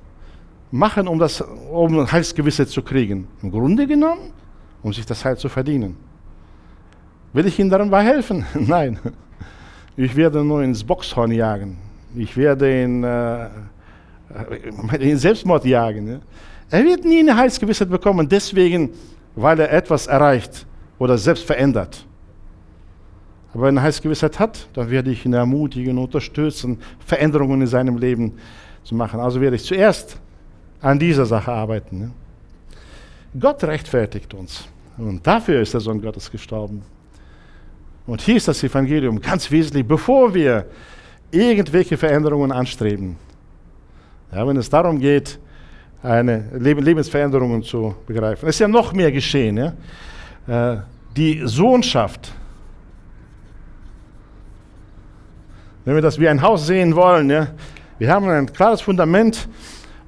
[0.70, 3.26] machen, um das um Heilsgewissheit zu kriegen.
[3.40, 4.34] Im Grunde genommen,
[4.82, 5.96] um sich das Heil zu verdienen.
[7.32, 8.44] Will ich ihm dabei helfen?
[8.52, 8.98] Nein.
[9.96, 11.89] Ich werde nur ins Boxhorn jagen.
[12.14, 13.48] Ich werde ihn, äh,
[14.98, 16.08] in Selbstmord jagen.
[16.08, 16.20] Ja?
[16.70, 18.90] Er wird nie eine Heilsgewissheit bekommen, deswegen,
[19.34, 20.66] weil er etwas erreicht
[20.98, 22.04] oder selbst verändert.
[23.52, 28.34] Aber wenn er Heilsgewissheit hat, dann werde ich ihn ermutigen, unterstützen, Veränderungen in seinem Leben
[28.84, 29.18] zu machen.
[29.18, 30.20] Also werde ich zuerst
[30.80, 31.98] an dieser Sache arbeiten.
[31.98, 32.10] Ne?
[33.38, 34.68] Gott rechtfertigt uns.
[34.96, 36.82] Und dafür ist der Sohn Gottes gestorben.
[38.06, 40.66] Und hier ist das Evangelium ganz wesentlich, bevor wir
[41.30, 43.16] irgendwelche Veränderungen anstreben.
[44.32, 45.38] Ja, wenn es darum geht,
[46.02, 48.48] eine Lebensveränderungen zu begreifen.
[48.48, 49.56] Es ist ja noch mehr geschehen.
[49.56, 50.72] Ja?
[50.74, 50.80] Äh,
[51.16, 52.32] die Sohnschaft.
[55.84, 57.48] Wenn wir das wie ein Haus sehen wollen, ja?
[57.98, 59.48] wir haben ein klares Fundament,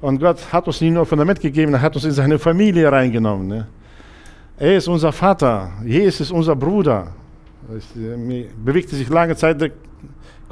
[0.00, 3.46] und Gott hat uns nicht nur Fundament gegeben, er hat uns in seine Familie reingenommen.
[3.46, 3.66] Ne?
[4.58, 7.12] Er ist unser Vater, Jesus ist unser Bruder.
[7.94, 9.72] Mir bewegte sich lange Zeit,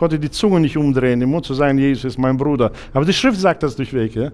[0.01, 2.73] konnte die Zunge nicht umdrehen, im Mund zu sagen, Jesus ist mein Bruder.
[2.95, 4.15] Aber die Schrift sagt das durchweg.
[4.15, 4.33] Ja?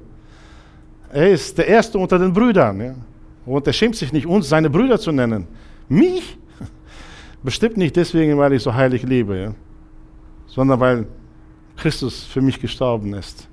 [1.13, 2.81] Er ist der Erste unter den Brüdern.
[2.81, 2.95] Ja?
[3.45, 5.49] Und er schämt sich nicht, uns seine Brüder zu nennen.
[5.89, 6.39] Mich?
[7.43, 9.55] Bestimmt nicht deswegen, weil ich so heilig lebe, ja?
[10.47, 11.07] sondern weil
[11.77, 13.49] Christus für mich gestorben ist.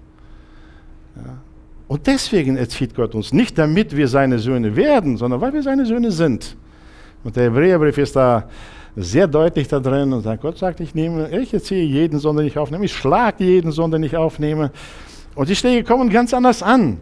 [1.16, 1.38] Ja?
[1.88, 3.34] Und deswegen erzieht Gott uns.
[3.34, 6.56] Nicht damit wir seine Söhne werden, sondern weil wir seine Söhne sind.
[7.24, 8.48] Und der Hebräerbrief ist da
[8.96, 12.46] sehr deutlich da drin und sagt, Gott sagt, ich nehme, ich erziehe jeden Sohn, den
[12.46, 14.72] ich aufnehme, ich schlage jeden Sohn, den ich aufnehme.
[15.36, 16.98] Und die Schläge kommen ganz anders an.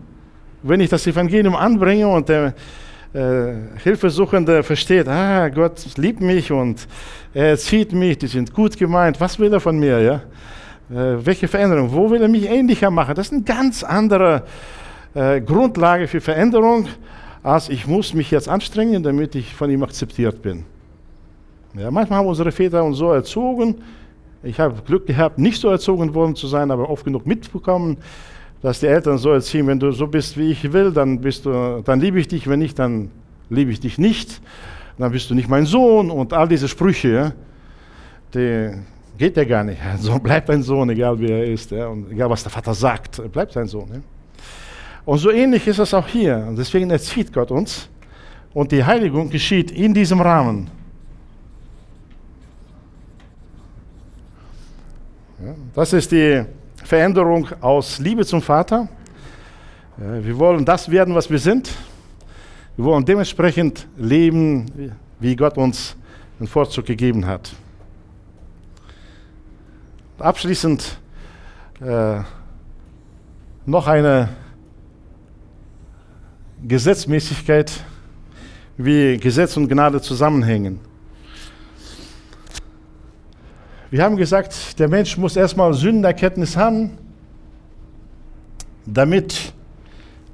[0.64, 2.54] Wenn ich das Evangelium anbringe und der
[3.14, 6.88] äh, Hilfesuchende versteht, ah, Gott liebt mich und
[7.34, 10.16] er erzieht mich, die sind gut gemeint, was will er von mir, ja?
[10.90, 11.92] Äh, welche Veränderung?
[11.92, 13.16] Wo will er mich ähnlicher machen?
[13.16, 14.44] Das ist ein ganz anderer
[15.14, 16.88] äh, Grundlage für Veränderung,
[17.44, 20.64] als ich muss mich jetzt anstrengen, damit ich von ihm akzeptiert bin.
[21.74, 23.76] Ja, manchmal haben unsere Väter uns so erzogen.
[24.44, 27.98] Ich habe Glück gehabt, nicht so erzogen worden zu sein, aber oft genug mitbekommen,
[28.62, 31.82] dass die Eltern so erziehen, wenn du so bist, wie ich will, dann, bist du,
[31.84, 33.10] dann liebe ich dich, wenn nicht, dann
[33.50, 34.42] liebe ich dich nicht.
[34.98, 37.34] Dann bist du nicht mein Sohn und all diese Sprüche,
[38.34, 38.72] die
[39.18, 39.80] geht ja gar nicht.
[40.00, 43.22] So bleibt ein Sohn, egal wie er ist, ja, und egal was der Vater sagt,
[43.32, 43.90] bleibt sein Sohn.
[43.94, 44.00] Ja.
[45.06, 46.54] Und so ähnlich ist es auch hier.
[46.58, 47.90] Deswegen erzieht Gott uns.
[48.54, 50.70] Und die Heiligung geschieht in diesem Rahmen.
[55.74, 56.44] Das ist die
[56.84, 58.88] Veränderung aus Liebe zum Vater.
[59.98, 61.72] Wir wollen das werden, was wir sind.
[62.76, 65.96] Wir wollen dementsprechend leben, wie Gott uns
[66.40, 67.52] einen Vorzug gegeben hat.
[70.20, 71.00] Abschließend
[71.82, 72.20] äh,
[73.66, 74.30] noch eine
[76.68, 77.72] Gesetzmäßigkeit,
[78.78, 80.80] wie Gesetz und Gnade zusammenhängen.
[83.92, 86.98] Wir haben gesagt, der Mensch muss erstmal Sündenerkenntnis haben,
[88.86, 89.52] damit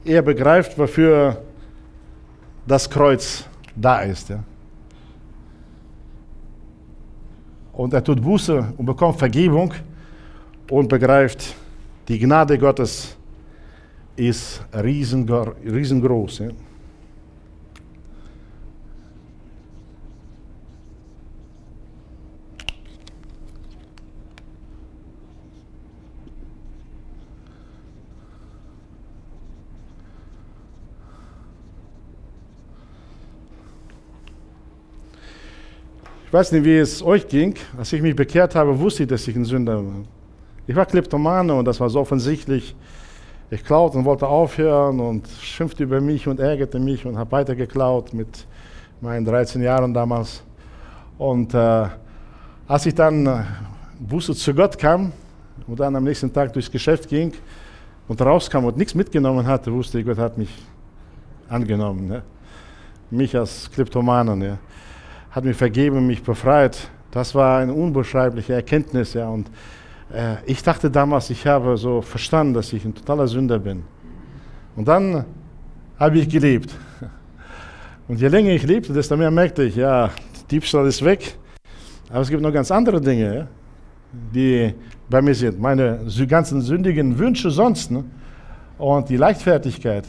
[0.06, 1.42] er begreift, wofür
[2.68, 3.46] das Kreuz
[3.76, 4.30] da ist.
[4.30, 4.44] Ja.
[7.74, 9.74] Und er tut Buße und bekommt Vergebung
[10.70, 11.56] und begreift,
[12.08, 13.18] die Gnade Gottes
[14.16, 16.38] ist riesengroß.
[16.38, 16.50] Ja.
[36.38, 37.56] Weiß nicht, wie es euch ging.
[37.80, 40.04] Als ich mich bekehrt habe, wusste ich, dass ich ein Sünder war.
[40.68, 42.76] Ich war Kleptomane und das war so offensichtlich.
[43.50, 47.56] Ich klaute und wollte aufhören und schimpfte über mich und ärgerte mich und habe weiter
[47.56, 48.46] geklaut mit
[49.02, 50.44] meinen 13 Jahren damals.
[51.18, 51.88] Und äh,
[52.68, 53.44] als ich dann äh,
[54.00, 55.12] Buße zu Gott kam
[55.66, 57.34] und dann am nächsten Tag durchs Geschäft ging
[58.08, 60.54] und rauskam und nichts mitgenommen hatte, wusste ich, Gott hat mich
[61.50, 62.08] angenommen.
[62.08, 62.22] Ne?
[63.10, 64.40] Mich als Kleptomanen.
[64.40, 64.60] Ja
[65.32, 66.90] hat mir vergeben, mich befreit.
[67.12, 69.14] Das war eine unbeschreibliche Erkenntnis.
[69.14, 69.30] Ja.
[69.30, 69.50] Und
[70.14, 73.84] äh, ich dachte damals, ich habe so verstanden, dass ich ein totaler Sünder bin.
[74.76, 75.26] Und dann
[76.00, 76.74] habe ich gelebt.
[78.08, 80.12] Und je länger ich lebte, desto mehr merkte ich, ja,
[80.50, 81.36] Diebstahl ist weg.
[82.10, 83.48] Aber es gibt noch ganz andere Dinge,
[84.34, 84.74] die
[85.10, 85.60] bei mir sind.
[85.60, 87.92] Meine ganzen sündigen Wünsche sonst.
[87.92, 88.06] Ne?
[88.78, 90.06] Und die Leichtfertigkeit.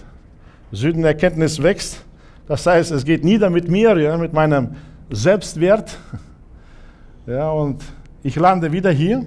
[0.71, 2.05] Sühnenerkenntnis wächst.
[2.47, 4.77] Das heißt, es geht nieder mit mir, ja, mit meinem
[5.11, 5.99] Selbstwert.
[7.27, 7.83] Ja, und
[8.23, 9.27] ich lande wieder hier.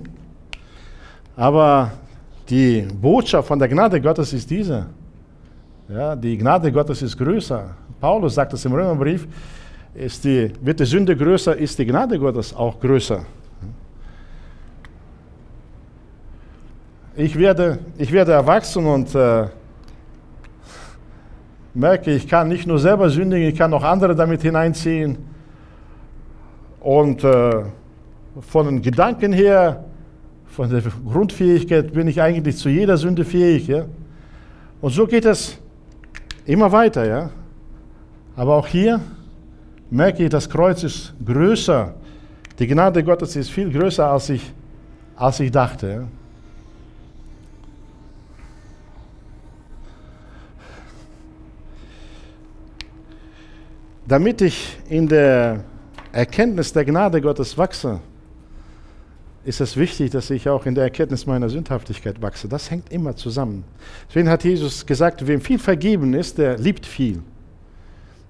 [1.36, 1.91] Aber
[2.49, 4.88] die Botschaft von der Gnade Gottes ist diese.
[5.88, 7.75] Ja, die Gnade Gottes ist größer.
[7.99, 9.27] Paulus sagt es im Römerbrief,
[9.93, 13.25] ist die, wird die Sünde größer, ist die Gnade Gottes auch größer.
[17.15, 19.47] Ich werde, ich werde erwachsen und äh,
[21.73, 25.30] merke, ich kann nicht nur selber sündigen, ich kann auch andere damit hineinziehen.
[26.82, 27.63] Und äh,
[28.39, 29.86] von den Gedanken her,
[30.47, 33.67] von der Grundfähigkeit bin ich eigentlich zu jeder Sünde fähig.
[33.67, 33.86] Ja?
[34.82, 35.59] Und so geht es
[36.45, 37.05] immer weiter.
[37.05, 37.29] Ja?
[38.36, 38.99] Aber auch hier
[39.91, 41.93] merke ich, das Kreuz ist größer.
[42.57, 44.51] Die Gnade Gottes ist viel größer, als ich,
[45.15, 45.88] als ich dachte.
[45.88, 46.07] Ja?
[54.07, 55.63] Damit ich in der
[56.12, 58.01] Erkenntnis der Gnade Gottes wachse,
[59.43, 62.47] ist es wichtig, dass ich auch in der Erkenntnis meiner Sündhaftigkeit wachse.
[62.47, 63.64] Das hängt immer zusammen.
[64.07, 67.24] Deswegen hat Jesus gesagt, wem viel vergeben ist, der liebt viel.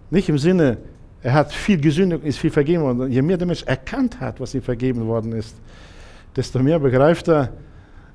[0.10, 0.78] Nicht im Sinne,
[1.22, 3.12] er hat viel gesündigt, ist viel vergeben worden.
[3.12, 5.56] Je mehr der Mensch erkannt hat, was ihm vergeben worden ist,
[6.36, 7.52] desto mehr begreift er,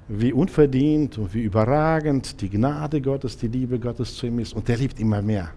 [0.08, 4.54] wie unverdient und wie überragend die Gnade Gottes, die Liebe Gottes zu ihm ist.
[4.54, 5.50] Und der liebt immer mehr.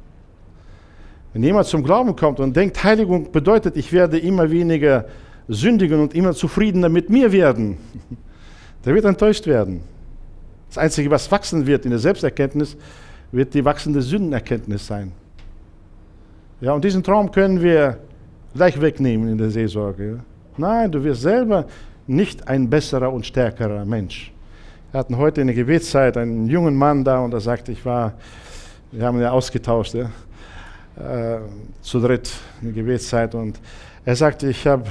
[1.34, 5.06] Wenn jemand zum Glauben kommt und denkt, Heiligung bedeutet, ich werde immer weniger
[5.48, 7.78] sündigen und immer zufriedener mit mir werden,
[8.86, 9.82] der wird enttäuscht werden.
[10.70, 12.78] Das Einzige, was wachsen wird in der Selbsterkenntnis,
[13.32, 15.12] wird die wachsende Sündenerkenntnis sein.
[16.62, 17.98] Ja, und diesen Traum können wir
[18.54, 20.20] gleich wegnehmen in der Seelsorge.
[20.58, 21.66] Nein, du wirst selber
[22.06, 24.32] nicht ein besserer und stärkerer Mensch.
[24.92, 28.14] Wir hatten heute in der Gebetszeit einen jungen Mann da und er sagte, ich war,
[28.92, 30.10] wir haben ja ausgetauscht, ja,
[31.00, 31.40] äh,
[31.82, 32.32] zu dritt
[32.62, 33.60] in der Gebetszeit und
[34.06, 34.88] er sagte, ich, hab,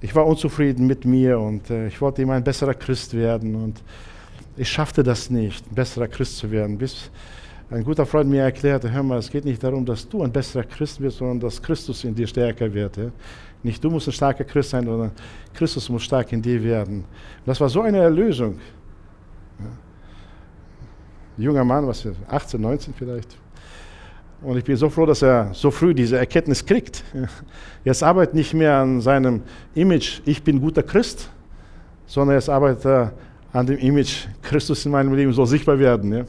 [0.00, 3.82] ich war unzufrieden mit mir und äh, ich wollte immer ein besserer Christ werden und
[4.56, 7.10] ich schaffte das nicht, ein besserer Christ zu werden, bis
[7.70, 10.64] ein guter Freund mir erklärte, hör mal, es geht nicht darum, dass du ein besserer
[10.64, 12.96] Christ wirst, sondern dass Christus in dir stärker wird.
[12.96, 13.10] Ja?
[13.62, 15.12] Nicht du musst ein starker Christ sein, sondern
[15.54, 17.04] Christus muss stark in dir werden.
[17.46, 18.58] Das war so eine Erlösung.
[19.60, 19.66] Ja?
[21.38, 23.39] Ein junger Mann, was 18, 19 vielleicht.
[24.42, 27.04] Und ich bin so froh, dass er so früh diese Erkenntnis kriegt.
[27.84, 29.42] Jetzt arbeitet nicht mehr an seinem
[29.74, 31.30] Image, ich bin guter Christ,
[32.06, 33.12] sondern jetzt arbeitet
[33.52, 36.24] an dem Image, Christus in meinem Leben soll sichtbar werden, ja?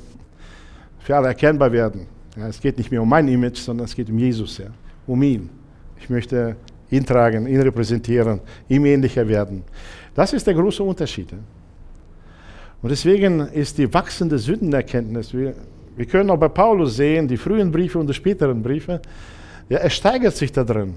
[1.00, 2.06] für alle erkennbar werden.
[2.38, 4.68] Ja, es geht nicht mehr um mein Image, sondern es geht um Jesus, ja?
[5.08, 5.50] um ihn.
[6.00, 6.56] Ich möchte
[6.90, 8.40] ihn tragen, ihn repräsentieren,
[8.70, 9.64] ihm ähnlicher werden.
[10.14, 11.34] Das ist der große Unterschied.
[12.82, 15.34] Und deswegen ist die wachsende Sündenerkenntnis,
[15.96, 19.02] wir können auch bei Paulus sehen, die frühen Briefe und die späteren Briefe,
[19.70, 20.96] ja, er steigert sich da drin.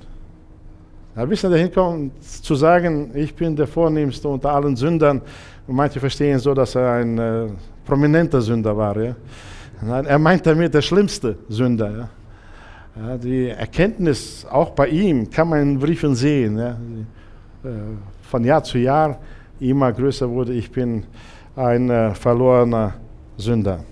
[1.16, 5.20] Ja, bis er dahin kommt, zu sagen, ich bin der Vornehmste unter allen Sündern.
[5.66, 7.46] Und manche verstehen so, dass er ein äh,
[7.84, 8.96] prominenter Sünder war.
[9.00, 9.14] Ja?
[9.80, 11.90] Nein, er meint damit der schlimmste Sünder.
[11.90, 12.08] Ja?
[12.96, 16.58] Ja, die Erkenntnis auch bei ihm kann man in Briefen sehen.
[16.58, 16.70] Ja?
[16.70, 17.68] Äh,
[18.22, 19.20] von Jahr zu Jahr
[19.60, 21.04] immer größer wurde, ich bin
[21.54, 22.94] ein äh, verlorener
[23.36, 23.84] Sünder.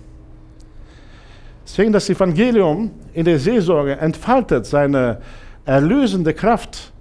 [1.65, 5.19] Deswegen das Evangelium in der Seelsorge entfaltet seine
[5.65, 6.93] erlösende Kraft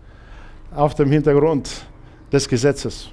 [0.73, 1.85] auf dem Hintergrund
[2.31, 3.09] des Gesetzes.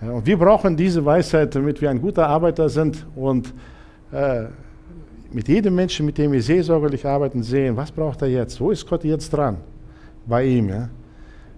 [0.00, 3.52] Und wir brauchen diese Weisheit, damit wir ein guter Arbeiter sind und
[4.12, 4.44] äh,
[5.32, 8.60] mit jedem Menschen, mit dem wir seelsorgerlich arbeiten, sehen, was braucht er jetzt?
[8.60, 9.58] Wo ist Gott jetzt dran?
[10.26, 10.68] Bei ihm.
[10.68, 10.88] Ja?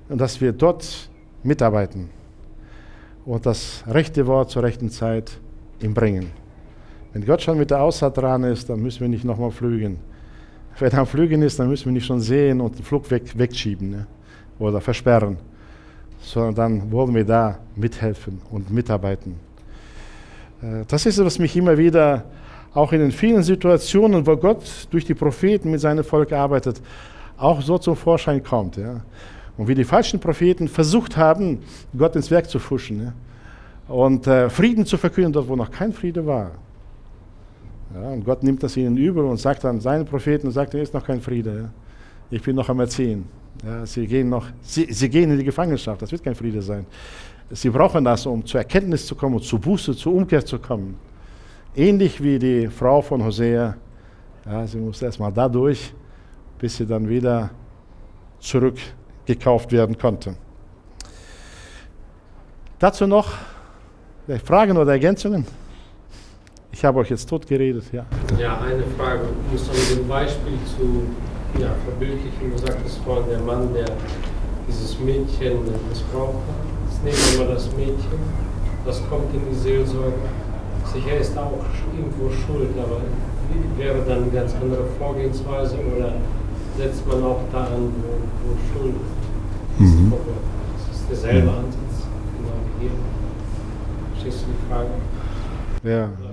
[0.09, 1.11] Und dass wir dort
[1.43, 2.11] mitarbeiten
[3.25, 5.39] und das rechte Wort zur rechten Zeit
[5.83, 6.31] ihm bringen.
[7.13, 9.99] Wenn Gott schon mit der Aussaat dran ist, dann müssen wir nicht nochmal flügen.
[10.79, 13.37] Wenn er am Flügen ist, dann müssen wir nicht schon sehen und den Flug weg,
[13.37, 14.07] wegschieben ne?
[14.59, 15.39] oder versperren,
[16.21, 19.35] sondern dann wollen wir da mithelfen und mitarbeiten.
[20.63, 22.25] Äh, das ist, was mich immer wieder,
[22.75, 26.81] auch in den vielen Situationen, wo Gott durch die Propheten mit seinem Volk arbeitet,
[27.37, 28.77] auch so zum Vorschein kommt.
[28.77, 29.01] Ja?
[29.57, 31.61] Und wie die falschen Propheten versucht haben,
[31.97, 33.13] Gott ins Werk zu fuschen ja?
[33.93, 36.53] und äh, Frieden zu verkünden, dort wo noch kein Friede war.
[37.95, 40.93] Ja, und Gott nimmt das ihnen übel und sagt dann seinen Propheten, sagt, er ist
[40.93, 41.71] noch kein Friede.
[42.31, 43.25] Ich bin noch am Erziehen.
[43.65, 46.87] Ja, sie, gehen noch, sie, sie gehen in die Gefangenschaft, das wird kein Friede sein.
[47.51, 50.97] Sie brauchen das, um zur Erkenntnis zu kommen, zu Buße, zur Umkehr zu kommen.
[51.75, 53.75] Ähnlich wie die Frau von Hosea.
[54.45, 55.95] Ja, sie musste erstmal dadurch,
[56.59, 57.51] bis sie dann wieder
[58.39, 60.37] zurückgekauft werden konnte.
[62.79, 63.33] Dazu noch
[64.45, 65.47] Fragen oder Ergänzungen?
[66.79, 68.07] Ich habe euch jetzt tot geredet, ja.
[68.39, 71.03] Ja, eine Frage, um es mit dem Beispiel zu
[71.61, 72.53] ja, verbildlichen.
[72.53, 73.87] Du sagtest vorhin, der Mann, der
[74.69, 75.59] dieses Mädchen
[75.89, 76.63] missbraucht hat.
[76.87, 78.21] Jetzt nehmen wir mal das Mädchen,
[78.87, 80.23] das kommt in die Seelsorge.
[80.95, 81.67] Sicher ist da auch
[81.99, 83.01] irgendwo Schuld, aber
[83.77, 86.13] wäre dann eine ganz andere Vorgehensweise oder
[86.77, 88.95] setzt man auch da an, wo, wo Schuld
[89.81, 89.81] ist?
[89.81, 90.13] Mhm.
[90.13, 92.07] Das ist derselbe Ansatz,
[92.39, 92.91] genau wie hier.
[94.13, 94.91] Verstehst du die Frage?
[95.83, 96.28] Ja.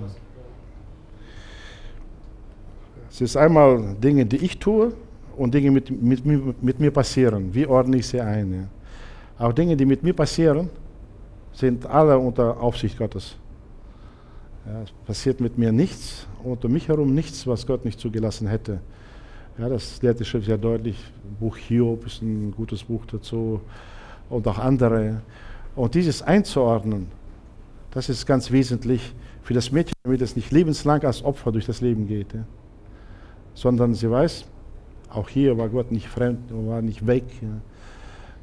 [3.15, 4.91] Es ist einmal Dinge, die ich tue
[5.37, 7.53] und Dinge, die mit, mit, mit, mir passieren.
[7.53, 8.67] Wie ordne ich sie ein?
[9.39, 9.45] Ja.
[9.47, 10.69] Auch Dinge, die mit mir passieren,
[11.53, 13.37] sind alle unter Aufsicht Gottes.
[14.65, 18.81] Ja, es passiert mit mir nichts, unter mich herum nichts, was Gott nicht zugelassen hätte.
[19.57, 20.97] Ja, das lehrt die Schrift sehr deutlich.
[21.39, 23.61] Buch Hiob ist ein gutes Buch dazu
[24.29, 25.21] und auch andere.
[25.77, 27.07] Und dieses einzuordnen,
[27.91, 31.79] das ist ganz wesentlich für das Mädchen, damit es nicht lebenslang als Opfer durch das
[31.79, 32.33] Leben geht.
[32.33, 32.43] Ja
[33.55, 34.45] sondern sie weiß,
[35.09, 37.23] auch hier war Gott nicht fremd, war nicht weg,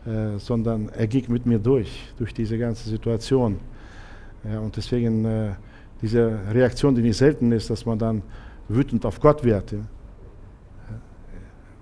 [0.07, 3.61] äh, sondern er ging mit mir durch, durch diese ganze Situation.
[4.51, 5.51] Ja, und deswegen äh,
[6.01, 8.23] diese Reaktion, die nicht selten ist, dass man dann
[8.69, 9.79] wütend auf Gott wird, ja,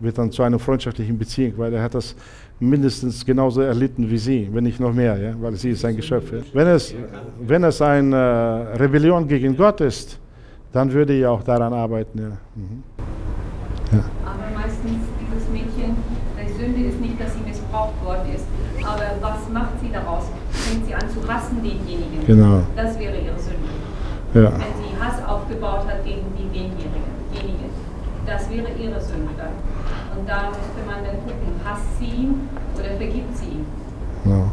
[0.01, 2.16] wird dann zu einer freundschaftlichen Beziehung, weil er hat das
[2.59, 6.33] mindestens genauso erlitten wie sie, wenn nicht noch mehr, ja, weil sie ist ein Geschöpf.
[6.33, 6.39] Ja.
[6.53, 6.95] Wenn, es,
[7.41, 10.18] wenn es eine Rebellion gegen Gott ist,
[10.72, 12.18] dann würde ich auch daran arbeiten.
[12.18, 12.28] Ja.
[12.54, 12.82] Mhm.
[13.92, 14.04] Ja.
[14.24, 15.96] Aber meistens dieses Mädchen,
[16.38, 18.44] die Sünde ist nicht, dass sie missbraucht worden ist,
[18.84, 20.24] aber was macht sie daraus?
[20.50, 22.26] Fängt sie an zu hassen denjenigen?
[22.26, 22.62] Genau.
[22.76, 23.70] Das wäre ihre Sünde.
[24.34, 24.52] Ja.
[24.52, 27.10] Wenn sie Hass aufgebaut hat gegen denjenigen,
[28.26, 29.54] das wäre ihre Sünde dann.
[30.16, 32.48] Und da müsste man dann gucken, hasst sie ihn
[32.78, 33.66] oder vergibt sie ihn?
[34.24, 34.52] Genau.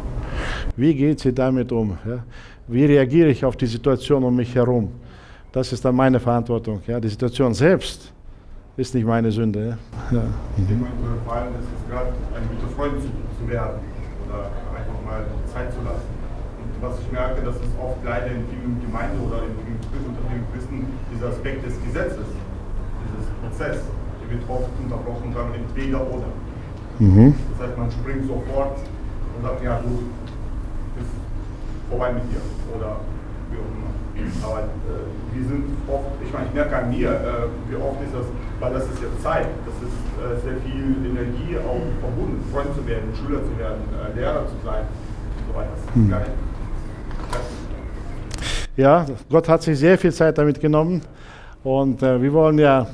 [0.76, 1.96] Wie geht sie damit um?
[2.04, 2.24] Ja?
[2.66, 4.90] Wie reagiere ich auf die Situation um mich herum?
[5.52, 6.80] Das ist dann meine Verantwortung.
[6.86, 7.00] Ja?
[7.00, 8.12] Die Situation selbst
[8.76, 9.78] ist nicht meine Sünde.
[10.10, 10.22] Ja.
[10.56, 13.80] Ich denke mal, in Fall ist es gerade, ein guter Freund zu, zu, werden
[14.28, 16.06] oder einfach mal Zeit zu lassen.
[16.62, 19.56] Und was ich merke, dass es oft leider in vielen Gemeinden oder in,
[20.06, 22.28] unter vielen Christen dieser Aspekt des Gesetzes,
[23.02, 23.82] dieses Prozess,
[24.22, 26.30] der wird oft unterbrochen, dann entweder oder.
[26.98, 27.34] Mhm.
[27.56, 30.06] Das heißt, man springt sofort und sagt, ja du,
[31.02, 31.14] ist
[31.88, 32.42] vorbei mit dir
[32.76, 33.00] oder
[33.50, 33.87] wie auch immer.
[34.42, 38.14] Aber äh, wir sind oft, ich meine, ich merke an mir, äh, wie oft ist
[38.14, 38.26] das,
[38.60, 42.86] weil das ist jetzt Zeit, das ist äh, sehr viel Energie auch verbunden, Freund zu
[42.86, 45.74] werden, Schüler zu werden, äh, Lehrer zu sein und so weiter.
[45.94, 46.14] Hm.
[48.76, 51.02] Ja, Gott hat sich sehr viel Zeit damit genommen
[51.64, 52.86] und äh, wir wollen ja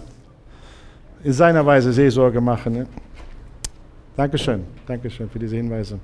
[1.22, 2.72] in seiner Weise Seelsorge machen.
[2.72, 2.86] Ne?
[4.16, 5.98] Dankeschön, Dankeschön für diese Hinweise.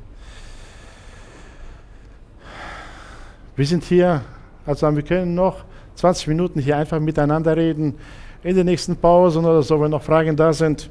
[3.57, 4.23] Wir sind hier
[4.67, 5.65] also wir können noch
[5.97, 7.95] 20 Minuten hier einfach miteinander reden,
[8.43, 10.89] in den nächsten Pausen oder so, wenn noch Fragen da sind.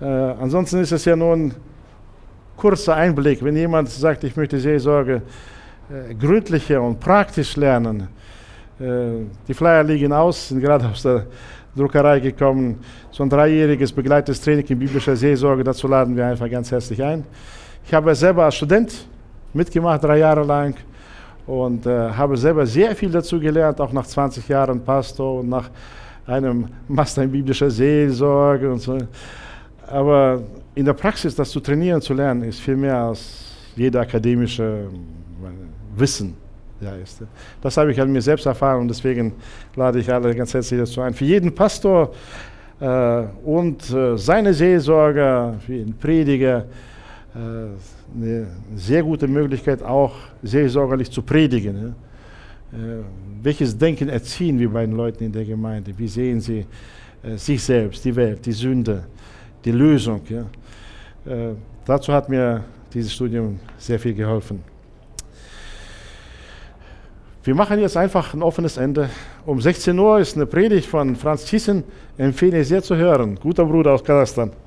[0.00, 1.54] Äh, ansonsten ist es ja nur ein
[2.56, 3.42] kurzer Einblick.
[3.42, 5.22] Wenn jemand sagt, ich möchte Seelsorge
[5.90, 8.08] äh, gründlicher und praktisch lernen,
[8.78, 11.26] äh, die Flyer liegen aus, sind gerade aus der
[11.74, 12.80] Druckerei gekommen.
[13.10, 17.24] So ein dreijähriges begleitetes Training in biblischer Seelsorge, dazu laden wir einfach ganz herzlich ein.
[17.86, 19.06] Ich habe selber als Student
[19.54, 20.74] mitgemacht, drei Jahre lang
[21.48, 25.70] und äh, habe selber sehr viel dazu gelernt, auch nach 20 Jahren Pastor und nach
[26.26, 28.98] einem Master in biblischer Seelsorge und so.
[29.86, 30.42] Aber
[30.74, 34.88] in der Praxis das zu trainieren, zu lernen, ist viel mehr als jeder akademische
[35.42, 36.36] äh, Wissen
[36.82, 37.22] ja, ist.
[37.62, 39.32] Das habe ich an mir selbst erfahren und deswegen
[39.74, 41.14] lade ich alle ganz herzlich dazu ein.
[41.14, 42.12] Für jeden Pastor
[42.78, 46.66] äh, und äh, seine Seelsorger, für jeden Prediger,
[47.34, 51.76] äh, eine sehr gute Möglichkeit, auch seelsorgerlich zu predigen.
[51.76, 52.78] Ja?
[52.78, 53.02] Äh,
[53.42, 55.92] welches Denken erziehen wir bei den Leuten in der Gemeinde?
[55.96, 56.66] Wie sehen sie
[57.22, 59.04] äh, sich selbst, die Welt, die Sünde,
[59.64, 60.22] die Lösung?
[60.26, 61.54] Äh,
[61.84, 64.62] dazu hat mir dieses Studium sehr viel geholfen.
[67.44, 69.08] Wir machen jetzt einfach ein offenes Ende.
[69.46, 71.84] Um 16 Uhr ist eine Predigt von Franz Thyssen.
[72.18, 73.38] Empfehle ich sehr zu hören.
[73.40, 74.50] Guter Bruder aus Kasachstan.